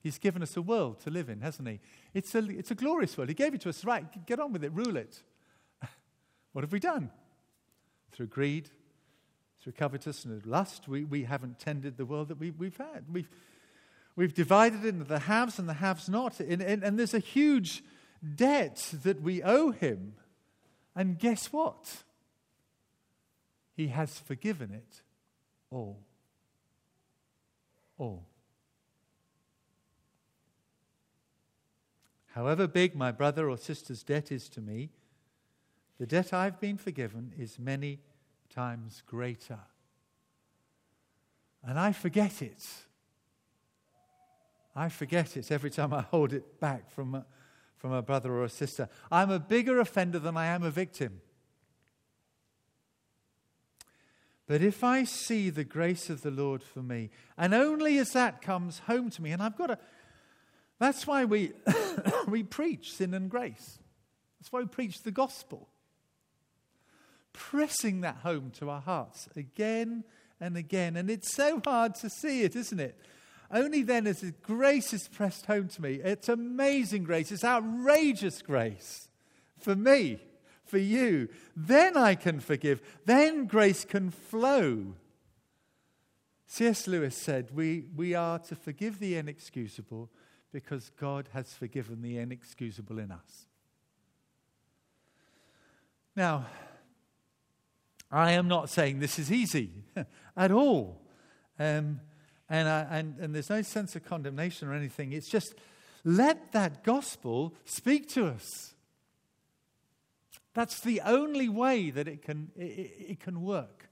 He's 0.01 0.19
given 0.19 0.43
us 0.43 0.55
a 0.55 0.61
world 0.61 0.99
to 1.01 1.09
live 1.09 1.29
in, 1.29 1.41
hasn't 1.41 1.67
he? 1.67 1.79
It's 2.13 2.35
a, 2.35 2.39
it's 2.47 2.69
a 2.69 2.75
glorious 2.75 3.17
world. 3.17 3.29
He 3.29 3.35
gave 3.35 3.55
it 3.55 3.61
to 3.61 3.69
us, 3.69 3.83
right? 3.83 4.05
Get 4.27 4.39
on 4.39 4.53
with 4.53 4.63
it, 4.63 4.71
rule 4.71 4.97
it. 4.97 5.21
what 6.53 6.63
have 6.63 6.71
we 6.71 6.79
done? 6.79 7.09
Through 8.11 8.27
greed, 8.27 8.69
through 9.65 9.73
covetousness 9.73 10.43
and 10.43 10.45
lust, 10.45 10.87
we, 10.87 11.03
we 11.05 11.23
haven't 11.23 11.57
tended 11.57 11.97
the 11.97 12.05
world 12.05 12.27
that 12.27 12.39
we, 12.39 12.51
we've 12.51 12.77
had. 12.77 13.03
We've, 13.11 13.27
we've 14.15 14.35
divided 14.35 14.85
into 14.85 15.05
the 15.05 15.17
haves 15.17 15.57
and 15.57 15.67
the 15.67 15.73
haves 15.73 16.07
not. 16.07 16.39
And, 16.39 16.61
and, 16.61 16.83
and 16.83 16.99
there's 16.99 17.15
a 17.15 17.19
huge 17.19 17.83
debt 18.35 18.93
that 19.01 19.23
we 19.23 19.41
owe 19.41 19.71
him. 19.71 20.13
And 20.95 21.17
guess 21.17 21.51
what? 21.51 22.03
He 23.75 23.87
has 23.87 24.19
forgiven 24.19 24.69
it 24.71 25.01
all. 25.71 25.99
All. 27.97 28.27
However 32.27 32.67
big 32.67 32.95
my 32.95 33.11
brother 33.11 33.49
or 33.49 33.57
sister's 33.57 34.03
debt 34.03 34.31
is 34.31 34.47
to 34.49 34.61
me, 34.61 34.91
the 35.97 36.05
debt 36.05 36.33
I've 36.33 36.59
been 36.59 36.77
forgiven 36.77 37.33
is 37.35 37.57
many 37.57 38.01
times 38.55 39.03
greater. 39.05 39.59
And 41.63 41.77
I 41.77 41.91
forget 41.91 42.41
it. 42.41 42.65
I 44.75 44.89
forget 44.89 45.35
it 45.35 45.51
every 45.51 45.69
time 45.69 45.93
I 45.93 46.01
hold 46.01 46.33
it 46.33 46.59
back 46.59 46.89
from 46.89 47.15
a, 47.15 47.25
from 47.77 47.91
a 47.91 48.01
brother 48.01 48.33
or 48.33 48.45
a 48.45 48.49
sister. 48.49 48.87
I'm 49.11 49.29
a 49.29 49.39
bigger 49.39 49.79
offender 49.79 50.19
than 50.19 50.37
I 50.37 50.45
am 50.47 50.63
a 50.63 50.71
victim. 50.71 51.21
But 54.47 54.61
if 54.61 54.83
I 54.83 55.05
see 55.05 55.49
the 55.49 55.63
grace 55.63 56.09
of 56.09 56.21
the 56.21 56.31
Lord 56.31 56.61
for 56.61 56.83
me, 56.83 57.09
and 57.37 57.53
only 57.53 57.97
as 57.97 58.13
that 58.13 58.41
comes 58.41 58.79
home 58.79 59.09
to 59.09 59.21
me, 59.21 59.31
and 59.31 59.41
I've 59.41 59.57
got 59.57 59.67
to, 59.67 59.79
that's 60.79 61.07
why 61.07 61.25
we, 61.25 61.51
we 62.27 62.43
preach 62.43 62.93
sin 62.93 63.13
and 63.13 63.29
grace. 63.29 63.79
That's 64.39 64.51
why 64.51 64.59
we 64.59 64.67
preach 64.67 65.01
the 65.01 65.11
gospel. 65.11 65.67
Pressing 67.35 68.01
that 68.01 68.17
home 68.23 68.51
to 68.59 68.69
our 68.69 68.81
hearts 68.81 69.27
again 69.35 70.03
and 70.39 70.55
again. 70.55 70.95
And 70.95 71.09
it's 71.09 71.33
so 71.33 71.61
hard 71.65 71.95
to 71.95 72.09
see 72.09 72.43
it, 72.43 72.55
isn't 72.55 72.79
it? 72.79 72.97
Only 73.51 73.83
then, 73.83 74.07
as 74.07 74.23
grace 74.41 74.93
is 74.93 75.07
pressed 75.07 75.45
home 75.45 75.67
to 75.67 75.81
me, 75.81 75.95
it's 75.95 76.29
amazing 76.29 77.03
grace, 77.03 77.31
it's 77.31 77.43
outrageous 77.43 78.41
grace 78.41 79.07
for 79.59 79.75
me 79.75 80.19
for 80.65 80.77
you. 80.77 81.29
Then 81.55 81.95
I 81.95 82.15
can 82.15 82.39
forgive. 82.39 82.81
Then 83.05 83.45
grace 83.45 83.85
can 83.85 84.11
flow. 84.11 84.95
C.S. 86.47 86.87
Lewis 86.87 87.15
said, 87.15 87.51
we, 87.53 87.85
we 87.95 88.13
are 88.15 88.39
to 88.39 88.55
forgive 88.55 88.99
the 88.99 89.17
inexcusable 89.17 90.09
because 90.51 90.89
God 90.99 91.29
has 91.33 91.53
forgiven 91.53 92.01
the 92.01 92.17
inexcusable 92.17 92.99
in 92.99 93.11
us. 93.11 93.47
Now, 96.15 96.45
I 98.11 98.31
am 98.31 98.47
not 98.47 98.69
saying 98.69 98.99
this 98.99 99.19
is 99.19 99.31
easy 99.31 99.71
at 100.37 100.51
all. 100.51 101.01
Um, 101.59 101.99
and, 102.49 102.69
I, 102.69 102.87
and, 102.91 103.17
and 103.19 103.33
there's 103.33 103.49
no 103.49 103.61
sense 103.61 103.95
of 103.95 104.05
condemnation 104.05 104.67
or 104.67 104.73
anything. 104.73 105.11
It's 105.11 105.27
just 105.27 105.55
let 106.03 106.51
that 106.51 106.83
gospel 106.83 107.55
speak 107.65 108.07
to 108.09 108.27
us. 108.27 108.73
That's 110.53 110.79
the 110.79 111.01
only 111.01 111.49
way 111.49 111.89
that 111.89 112.07
it 112.07 112.21
can, 112.21 112.51
it, 112.55 112.93
it 113.09 113.19
can 113.19 113.41
work, 113.41 113.89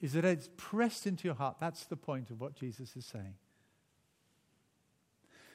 is 0.00 0.14
that 0.14 0.24
it's 0.24 0.48
pressed 0.56 1.06
into 1.06 1.28
your 1.28 1.34
heart. 1.34 1.56
That's 1.60 1.84
the 1.84 1.96
point 1.96 2.30
of 2.30 2.40
what 2.40 2.54
Jesus 2.54 2.96
is 2.96 3.04
saying. 3.04 3.34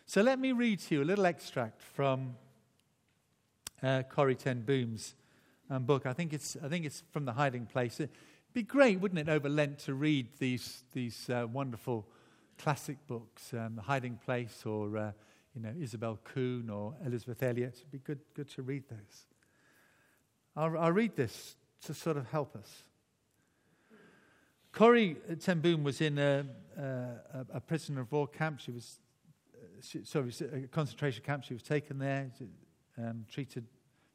So 0.06 0.22
let 0.22 0.38
me 0.38 0.52
read 0.52 0.80
to 0.82 0.96
you 0.96 1.04
a 1.04 1.06
little 1.06 1.26
extract 1.26 1.82
from 1.82 2.36
uh, 3.82 4.04
Corrie 4.04 4.36
Ten 4.36 4.62
Boom's 4.62 5.16
um, 5.70 5.84
book. 5.84 6.06
I 6.06 6.14
think, 6.14 6.34
it's, 6.34 6.58
I 6.64 6.68
think 6.68 6.86
it's 6.86 7.04
from 7.12 7.26
The 7.26 7.34
Hiding 7.34 7.66
Place. 7.66 8.00
It'd 8.00 8.12
be 8.54 8.64
great, 8.64 9.00
wouldn't 9.00 9.20
it, 9.20 9.30
over 9.30 9.50
Lent 9.50 9.80
to 9.80 9.94
read 9.94 10.28
these, 10.40 10.84
these 10.94 11.30
uh, 11.30 11.48
wonderful 11.52 12.08
classic 12.58 12.98
books, 13.08 13.54
um, 13.54 13.76
The 13.76 13.82
Hiding 13.82 14.20
Place 14.24 14.64
or, 14.66 14.98
uh, 14.98 15.12
you 15.56 15.62
know, 15.62 15.74
Isobel 15.80 16.20
Kuhn 16.24 16.70
or 16.70 16.96
Elisabeth 17.06 17.42
Elliot. 17.44 17.76
It'd 17.78 17.92
be 17.92 18.00
good, 18.00 18.20
good 18.34 18.50
to 18.52 18.62
read 18.62 18.84
those. 18.90 19.26
I'll, 20.56 20.78
I'll 20.78 20.92
read 20.92 21.16
this 21.16 21.56
to 21.86 21.94
sort 21.94 22.18
of 22.18 22.28
help 22.30 22.56
us. 22.56 22.84
Corrie 24.72 25.16
Ten 25.40 25.62
Boom 25.62 25.84
was 25.84 26.02
in 26.02 26.18
a, 26.18 26.46
a, 26.78 27.46
a, 27.54 27.62
prisoner 27.62 28.02
of 28.02 28.12
war 28.12 28.28
camp. 28.28 28.60
She 28.60 28.72
was, 28.72 29.00
uh, 29.54 29.82
she, 29.82 30.04
sorry, 30.04 30.34
a 30.42 30.68
concentration 30.68 31.24
camp. 31.24 31.46
She 31.46 31.54
was 31.54 31.64
taken 31.64 31.98
there, 31.98 32.30
um, 32.98 33.26
treated 33.30 33.66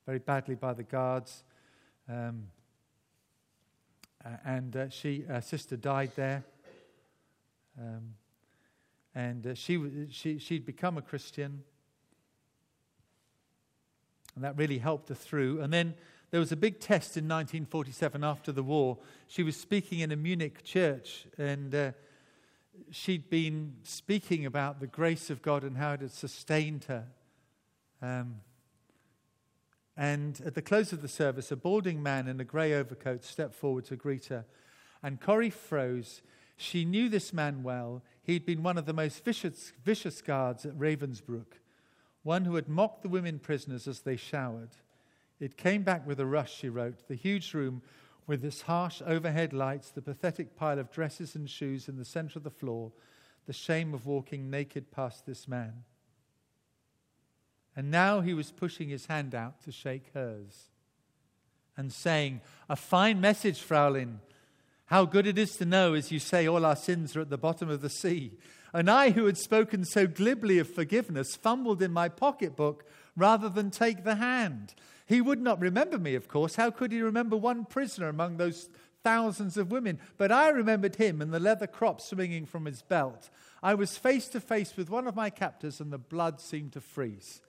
very 0.07 0.19
badly 0.19 0.55
by 0.55 0.73
the 0.73 0.83
guards. 0.83 1.45
Um, 2.09 2.47
and 4.45 4.77
uh, 4.77 4.89
she, 4.89 5.23
her 5.23 5.41
sister 5.41 5.77
died 5.77 6.13
there. 6.17 6.45
Um, 7.79 8.15
and 9.15 9.47
uh, 9.47 9.55
she, 9.55 10.07
she, 10.11 10.39
she'd 10.39 10.67
become 10.67 10.99
a 10.99 11.03
Christian. 11.03 11.63
And 14.35 14.45
that 14.45 14.57
really 14.57 14.79
helped 14.79 15.09
her 15.09 15.15
through. 15.15 15.61
And 15.61 15.73
then 15.73 15.95
there 16.31 16.41
was 16.41 16.53
a 16.53 16.57
big 16.57 16.79
test 16.79 17.17
in 17.17 17.25
1947 17.25 18.23
after 18.23 18.53
the 18.53 18.63
war. 18.63 18.99
She 19.27 19.43
was 19.43 19.57
speaking 19.57 20.01
in 20.01 20.13
a 20.13 20.17
Munich 20.17 20.63
church, 20.63 21.27
and 21.37 21.75
uh, 21.75 21.93
she'd 22.91 23.29
been 23.29 23.75
speaking 23.83 24.47
about 24.47 24.79
the 24.79 24.87
grace 24.87 25.29
of 25.29 25.43
God 25.43 25.65
and 25.65 25.77
how 25.77 25.95
it 25.95 26.03
had 26.03 26.13
sustained 26.13 26.85
her. 26.85 27.07
Um, 28.01 28.37
and 30.01 30.41
at 30.47 30.55
the 30.55 30.63
close 30.63 30.95
of 30.95 31.03
the 31.03 31.09
service, 31.09 31.53
a 31.53 31.57
balding 31.57 32.03
man 32.03 32.27
in 32.27 32.41
a 32.41 32.45
grey 32.45 32.73
overcoat 32.73 33.23
stepped 33.23 33.55
forward 33.55 33.85
to 33.85 33.97
greet 33.97 34.25
her. 34.27 34.47
And 35.03 35.21
Corrie 35.21 35.51
froze. 35.51 36.23
She 36.57 36.87
knew 36.87 37.11
this 37.11 37.35
man 37.35 37.63
well. 37.63 38.03
He'd 38.23 38.47
been 38.47 38.63
one 38.63 38.79
of 38.79 38.87
the 38.87 38.95
most 38.95 39.23
vicious, 39.23 39.75
vicious 39.85 40.23
guards 40.23 40.65
at 40.65 40.73
Ravensbrück, 40.73 41.59
one 42.23 42.47
who 42.47 42.55
had 42.55 42.67
mocked 42.67 43.03
the 43.03 43.11
women 43.11 43.39
prisoners 43.39 43.87
as 43.87 44.01
they 44.01 44.17
showered. 44.17 44.71
It 45.39 45.59
came 45.59 45.83
back 45.83 46.07
with 46.07 46.19
a 46.19 46.25
rush, 46.25 46.57
she 46.57 46.71
wrote. 46.71 47.07
The 47.07 47.15
huge 47.15 47.53
room 47.53 47.83
with 48.27 48.43
its 48.43 48.63
harsh 48.63 49.03
overhead 49.05 49.53
lights, 49.53 49.91
the 49.91 50.01
pathetic 50.01 50.57
pile 50.57 50.79
of 50.79 50.91
dresses 50.91 51.35
and 51.35 51.49
shoes 51.49 51.91
in 51.91 51.99
the 51.99 52.07
center 52.07 52.39
of 52.39 52.45
the 52.45 52.51
floor, 52.51 52.91
the 53.45 53.53
shame 53.53 53.93
of 53.93 54.07
walking 54.07 54.49
naked 54.49 54.91
past 54.91 55.27
this 55.27 55.47
man. 55.47 55.85
And 57.77 57.91
now 57.91 58.21
he 58.21 58.35
was 58.35 58.51
pushing 58.51 58.89
his 58.89 59.07
hand 59.07 59.35
out 59.35 59.63
to 59.63 59.73
shake 59.73 60.11
hers 60.13 60.71
and 61.77 61.93
saying, 61.93 62.41
A 62.69 62.77
fine 62.77 63.21
message, 63.21 63.61
Fraulein. 63.61 64.21
How 64.87 65.05
good 65.05 65.27
it 65.27 65.39
is 65.39 65.57
to 65.57 65.65
know, 65.65 65.95
as 65.95 66.11
you 66.11 66.19
say, 66.19 66.49
all 66.49 66.67
our 66.67 66.77
sins 66.77 67.17
are 67.17 67.21
at 67.21 67.31
the 67.31 67.39
bottom 67.39 67.71
of 67.71 67.81
the 67.81 67.89
sea. 67.89 68.33
And 68.73 68.91
I, 68.91 69.11
who 69.11 69.27
had 69.27 69.39
spoken 69.39 69.85
so 69.85 70.07
glibly 70.07 70.59
of 70.59 70.69
forgiveness, 70.69 71.37
fumbled 71.37 71.81
in 71.81 71.93
my 71.93 72.09
pocketbook 72.09 72.85
rather 73.17 73.49
than 73.49 73.71
take 73.71 74.05
the 74.05 74.17
hand. 74.17 74.75
He 75.07 75.21
would 75.21 75.41
not 75.41 75.61
remember 75.61 75.99
me, 75.99 76.15
of 76.15 76.29
course. 76.29 76.57
How 76.57 76.71
could 76.71 76.93
he 76.93 77.03
remember 77.03 77.37
one 77.37 77.65
prisoner 77.65 78.09
among 78.09 78.37
those 78.37 78.69
thousands 79.03 79.57
of 79.57 79.73
women? 79.73 79.99
But 80.19 80.31
I 80.31 80.51
remembered 80.51 80.97
him 80.97 81.23
and 81.23 81.33
the 81.33 81.41
leather 81.41 81.67
crop 81.67 82.01
swinging 82.01 82.47
from 82.47 82.65
his 82.65 82.83
belt. 82.83 83.31
I 83.63 83.75
was 83.75 83.97
face 83.97 84.29
to 84.29 84.41
face 84.41 84.77
with 84.77 84.91
one 84.91 85.07
of 85.07 85.17
my 85.17 85.31
captors, 85.31 85.81
and 85.81 85.93
the 85.93 85.99
blood 85.99 86.41
seemed 86.41 86.73
to 86.73 86.81
freeze. 86.81 87.41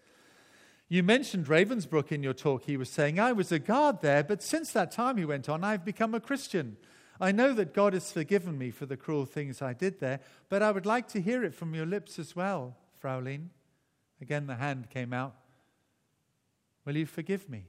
You 0.91 1.03
mentioned 1.03 1.45
Ravensbrück 1.45 2.11
in 2.11 2.21
your 2.21 2.33
talk. 2.33 2.65
He 2.65 2.75
was 2.75 2.89
saying, 2.89 3.17
I 3.17 3.31
was 3.31 3.49
a 3.49 3.59
guard 3.59 4.01
there, 4.01 4.25
but 4.25 4.43
since 4.43 4.73
that 4.73 4.91
time, 4.91 5.15
he 5.15 5.23
went 5.23 5.47
on, 5.47 5.63
I've 5.63 5.85
become 5.85 6.13
a 6.13 6.19
Christian. 6.19 6.75
I 7.17 7.31
know 7.31 7.53
that 7.53 7.73
God 7.73 7.93
has 7.93 8.11
forgiven 8.11 8.57
me 8.57 8.71
for 8.71 8.85
the 8.85 8.97
cruel 8.97 9.25
things 9.25 9.61
I 9.61 9.71
did 9.71 10.01
there, 10.01 10.19
but 10.49 10.61
I 10.61 10.69
would 10.69 10.85
like 10.85 11.07
to 11.13 11.21
hear 11.21 11.45
it 11.45 11.55
from 11.55 11.73
your 11.73 11.85
lips 11.85 12.19
as 12.19 12.35
well, 12.35 12.75
Fraulein. 13.01 13.51
Again, 14.19 14.47
the 14.47 14.55
hand 14.55 14.89
came 14.89 15.13
out. 15.13 15.33
Will 16.83 16.97
you 16.97 17.05
forgive 17.05 17.49
me? 17.49 17.63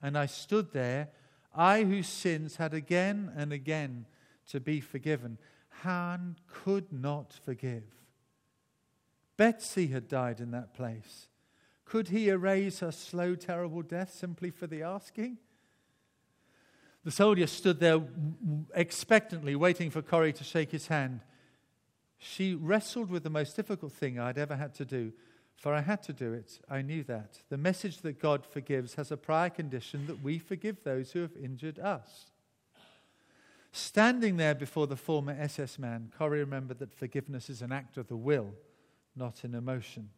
And 0.00 0.16
I 0.16 0.26
stood 0.26 0.72
there 0.72 1.08
I 1.52 1.82
whose 1.82 2.06
sins 2.06 2.56
had 2.56 2.74
again 2.74 3.32
and 3.36 3.52
again 3.52 4.06
to 4.50 4.60
be 4.60 4.80
forgiven, 4.80 5.38
Han 5.82 6.36
could 6.46 6.92
not 6.92 7.32
forgive. 7.32 7.99
Betsy 9.40 9.86
had 9.86 10.06
died 10.06 10.38
in 10.38 10.50
that 10.50 10.74
place. 10.74 11.28
Could 11.86 12.08
he 12.08 12.28
erase 12.28 12.80
her 12.80 12.92
slow, 12.92 13.34
terrible 13.34 13.80
death 13.80 14.12
simply 14.12 14.50
for 14.50 14.66
the 14.66 14.82
asking? 14.82 15.38
The 17.04 17.10
soldier 17.10 17.46
stood 17.46 17.80
there 17.80 18.02
expectantly, 18.74 19.56
waiting 19.56 19.88
for 19.88 20.02
Corrie 20.02 20.34
to 20.34 20.44
shake 20.44 20.72
his 20.72 20.88
hand. 20.88 21.20
She 22.18 22.54
wrestled 22.54 23.08
with 23.08 23.22
the 23.22 23.30
most 23.30 23.56
difficult 23.56 23.92
thing 23.92 24.18
I'd 24.18 24.36
ever 24.36 24.56
had 24.56 24.74
to 24.74 24.84
do, 24.84 25.10
for 25.56 25.72
I 25.72 25.80
had 25.80 26.02
to 26.02 26.12
do 26.12 26.34
it. 26.34 26.60
I 26.68 26.82
knew 26.82 27.02
that. 27.04 27.38
The 27.48 27.56
message 27.56 28.02
that 28.02 28.20
God 28.20 28.44
forgives 28.44 28.96
has 28.96 29.10
a 29.10 29.16
prior 29.16 29.48
condition 29.48 30.06
that 30.06 30.22
we 30.22 30.38
forgive 30.38 30.84
those 30.84 31.12
who 31.12 31.20
have 31.20 31.34
injured 31.42 31.78
us. 31.78 32.26
Standing 33.72 34.36
there 34.36 34.54
before 34.54 34.86
the 34.86 34.96
former 34.96 35.32
SS 35.32 35.78
man, 35.78 36.12
Corrie 36.18 36.40
remembered 36.40 36.78
that 36.80 36.92
forgiveness 36.92 37.48
is 37.48 37.62
an 37.62 37.72
act 37.72 37.96
of 37.96 38.08
the 38.08 38.18
will, 38.18 38.52
not 39.16 39.44
in 39.44 39.54
emotion. 39.54 40.10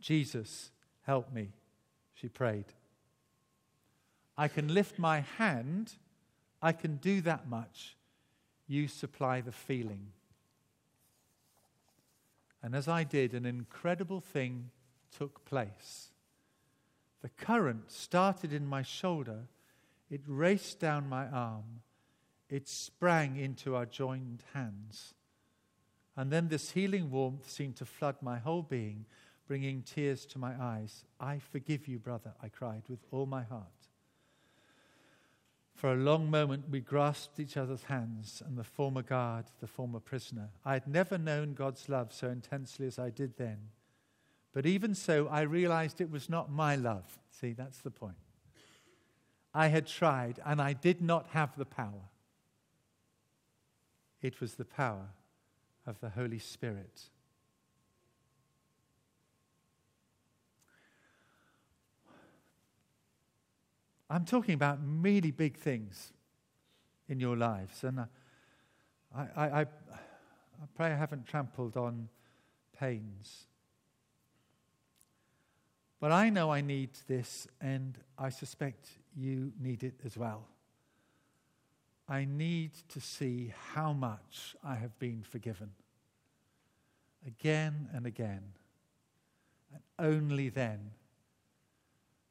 Jesus, 0.00 0.70
help 1.02 1.32
me, 1.32 1.50
she 2.14 2.28
prayed. 2.28 2.66
I 4.36 4.48
can 4.48 4.72
lift 4.72 4.98
my 4.98 5.20
hand, 5.20 5.92
I 6.60 6.72
can 6.72 6.96
do 6.96 7.20
that 7.22 7.48
much. 7.48 7.96
You 8.66 8.88
supply 8.88 9.40
the 9.40 9.52
feeling. 9.52 10.08
And 12.62 12.74
as 12.74 12.88
I 12.88 13.04
did, 13.04 13.34
an 13.34 13.44
incredible 13.44 14.20
thing 14.20 14.70
took 15.16 15.44
place. 15.44 16.10
The 17.20 17.28
current 17.28 17.90
started 17.90 18.52
in 18.52 18.66
my 18.66 18.82
shoulder, 18.82 19.48
it 20.10 20.20
raced 20.26 20.80
down 20.80 21.08
my 21.08 21.26
arm, 21.26 21.82
it 22.48 22.68
sprang 22.68 23.36
into 23.36 23.76
our 23.76 23.86
joined 23.86 24.42
hands. 24.52 25.14
And 26.16 26.30
then 26.30 26.48
this 26.48 26.72
healing 26.72 27.10
warmth 27.10 27.50
seemed 27.50 27.76
to 27.76 27.86
flood 27.86 28.16
my 28.20 28.38
whole 28.38 28.62
being, 28.62 29.06
bringing 29.46 29.82
tears 29.82 30.26
to 30.26 30.38
my 30.38 30.54
eyes. 30.60 31.04
I 31.18 31.38
forgive 31.38 31.88
you, 31.88 31.98
brother, 31.98 32.34
I 32.42 32.48
cried 32.48 32.82
with 32.88 33.00
all 33.10 33.26
my 33.26 33.42
heart. 33.42 33.66
For 35.74 35.92
a 35.92 35.96
long 35.96 36.30
moment, 36.30 36.68
we 36.70 36.80
grasped 36.80 37.40
each 37.40 37.56
other's 37.56 37.84
hands, 37.84 38.42
and 38.46 38.56
the 38.56 38.64
former 38.64 39.02
guard, 39.02 39.46
the 39.60 39.66
former 39.66 40.00
prisoner. 40.00 40.50
I 40.64 40.74
had 40.74 40.86
never 40.86 41.18
known 41.18 41.54
God's 41.54 41.88
love 41.88 42.12
so 42.12 42.28
intensely 42.28 42.86
as 42.86 42.98
I 42.98 43.10
did 43.10 43.36
then. 43.36 43.58
But 44.52 44.66
even 44.66 44.94
so, 44.94 45.28
I 45.28 45.40
realized 45.40 46.00
it 46.00 46.10
was 46.10 46.28
not 46.28 46.52
my 46.52 46.76
love. 46.76 47.18
See, 47.30 47.52
that's 47.52 47.78
the 47.78 47.90
point. 47.90 48.16
I 49.54 49.68
had 49.68 49.86
tried, 49.86 50.40
and 50.44 50.60
I 50.60 50.74
did 50.74 51.00
not 51.00 51.28
have 51.28 51.56
the 51.56 51.64
power. 51.64 52.10
It 54.20 54.40
was 54.40 54.54
the 54.54 54.64
power 54.64 55.08
of 55.86 56.00
the 56.00 56.10
Holy 56.10 56.38
Spirit. 56.38 57.02
I'm 64.08 64.24
talking 64.26 64.54
about 64.54 64.78
really 64.82 65.30
big 65.30 65.56
things 65.56 66.12
in 67.08 67.18
your 67.18 67.36
lives. 67.36 67.82
And 67.82 68.00
I, 68.00 68.06
I, 69.14 69.44
I, 69.44 69.60
I 69.62 69.66
pray 70.74 70.92
I 70.92 70.96
haven't 70.96 71.26
trampled 71.26 71.76
on 71.76 72.08
pains. 72.78 73.46
But 75.98 76.12
I 76.12 76.30
know 76.30 76.50
I 76.50 76.60
need 76.60 76.90
this, 77.06 77.46
and 77.60 77.96
I 78.18 78.28
suspect 78.28 78.88
you 79.16 79.52
need 79.60 79.82
it 79.82 80.00
as 80.04 80.18
well. 80.18 80.48
I 82.12 82.26
need 82.26 82.72
to 82.90 83.00
see 83.00 83.54
how 83.72 83.94
much 83.94 84.54
I 84.62 84.74
have 84.74 84.98
been 84.98 85.22
forgiven. 85.22 85.70
Again 87.26 87.88
and 87.94 88.04
again. 88.04 88.42
And 89.72 89.82
only 89.98 90.50
then 90.50 90.90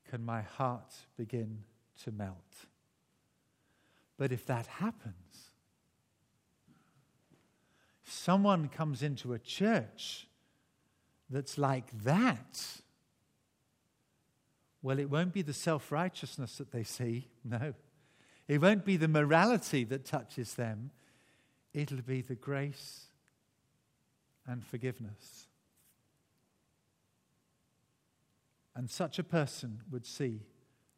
can 0.08 0.24
my 0.24 0.44
heart 0.44 0.94
begin 1.18 1.64
to 2.04 2.12
melt. 2.12 2.68
But 4.20 4.32
if 4.32 4.46
that 4.46 4.68
happens, 4.68 5.50
someone 8.04 8.68
comes 8.68 9.02
into 9.02 9.34
a 9.34 9.40
church 9.40 10.28
that's 11.28 11.58
like 11.58 11.88
that, 12.04 12.82
well, 14.84 15.00
it 15.00 15.10
won't 15.10 15.34
be 15.34 15.42
the 15.42 15.54
self 15.54 15.92
righteousness 15.92 16.60
that 16.60 16.72
they 16.72 16.84
see, 16.84 17.30
no. 17.44 17.74
It 18.52 18.60
won't 18.60 18.84
be 18.84 18.98
the 18.98 19.08
morality 19.08 19.86
that 19.86 20.04
touches 20.04 20.56
them, 20.56 20.92
it'll 21.74 22.02
be 22.02 22.20
the 22.20 22.36
grace 22.36 23.06
and 24.46 24.62
forgiveness. 24.62 25.48
And 28.76 28.90
such 28.90 29.20
a 29.20 29.24
person 29.24 29.80
would 29.90 30.06
see 30.06 30.42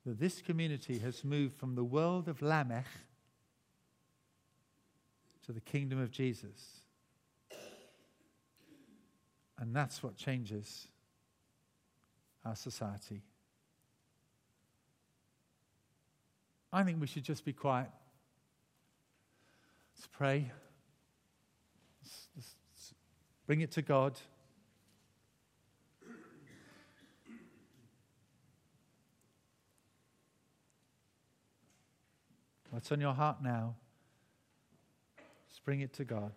that 0.04 0.20
this 0.20 0.42
community 0.42 0.98
has 0.98 1.24
moved 1.24 1.56
from 1.56 1.76
the 1.76 1.84
world 1.84 2.28
of 2.28 2.42
Lamech 2.42 2.88
to 5.46 5.52
the 5.52 5.62
kingdom 5.62 6.02
of 6.02 6.10
Jesus. 6.10 6.80
And 9.60 9.76
that's 9.76 10.02
what 10.02 10.16
changes 10.16 10.88
our 12.44 12.56
society. 12.56 13.22
I 16.76 16.82
think 16.82 17.00
we 17.00 17.06
should 17.06 17.24
just 17.24 17.46
be 17.46 17.54
quiet. 17.54 17.88
Let's 19.96 20.08
pray. 20.08 20.52
Let's, 22.02 22.28
let's 22.36 22.94
bring 23.46 23.62
it 23.62 23.70
to 23.74 23.84
God. 23.84 24.20
What's 32.72 32.92
on 32.92 33.00
your 33.00 33.14
heart 33.14 33.44
now? 33.44 33.76
Just 35.50 35.64
bring 35.64 35.82
it 35.82 35.94
to 35.94 36.04
God. 36.04 36.34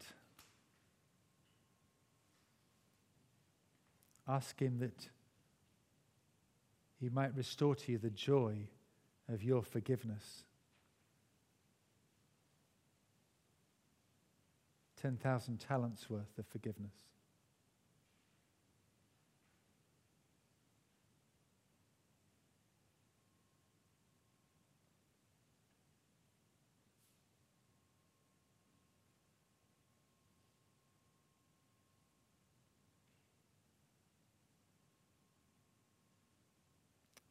Ask 4.28 4.60
Him 4.60 4.80
that 4.80 5.08
He 7.00 7.08
might 7.08 7.34
restore 7.34 7.74
to 7.74 7.92
you 7.92 7.96
the 7.96 8.10
joy 8.10 8.68
of 9.28 9.42
your 9.42 9.62
forgiveness. 9.62 10.44
10,000 15.00 15.58
talents 15.58 16.08
worth 16.08 16.38
of 16.38 16.46
forgiveness. 16.46 16.94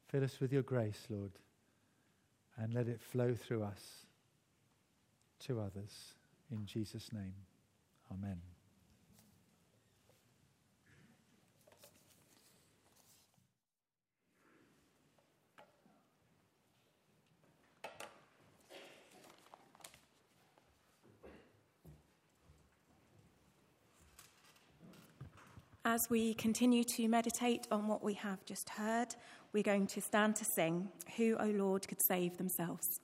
Fill 0.08 0.24
us 0.24 0.40
with 0.40 0.54
your 0.54 0.62
grace, 0.62 1.08
Lord, 1.10 1.32
and 2.58 2.74
let 2.74 2.88
it 2.88 3.02
flow 3.02 3.34
through 3.34 3.64
us 3.64 4.06
to 5.40 5.60
others. 5.60 6.14
In 6.52 6.66
Jesus' 6.66 7.12
name, 7.12 7.34
amen. 8.12 8.40
As 25.88 26.10
we 26.10 26.34
continue 26.34 26.84
to 26.84 27.08
meditate 27.08 27.68
on 27.70 27.88
what 27.88 28.04
we 28.04 28.16
have 28.16 28.44
just 28.44 28.70
heard, 28.70 29.16
we're 29.56 29.64
going 29.64 29.88
to 29.88 30.02
stand 30.02 30.36
to 30.36 30.44
sing, 30.44 30.90
Who, 31.16 31.38
O 31.40 31.46
Lord, 31.46 31.88
could 31.88 32.02
save 32.02 32.36
themselves? 32.36 33.00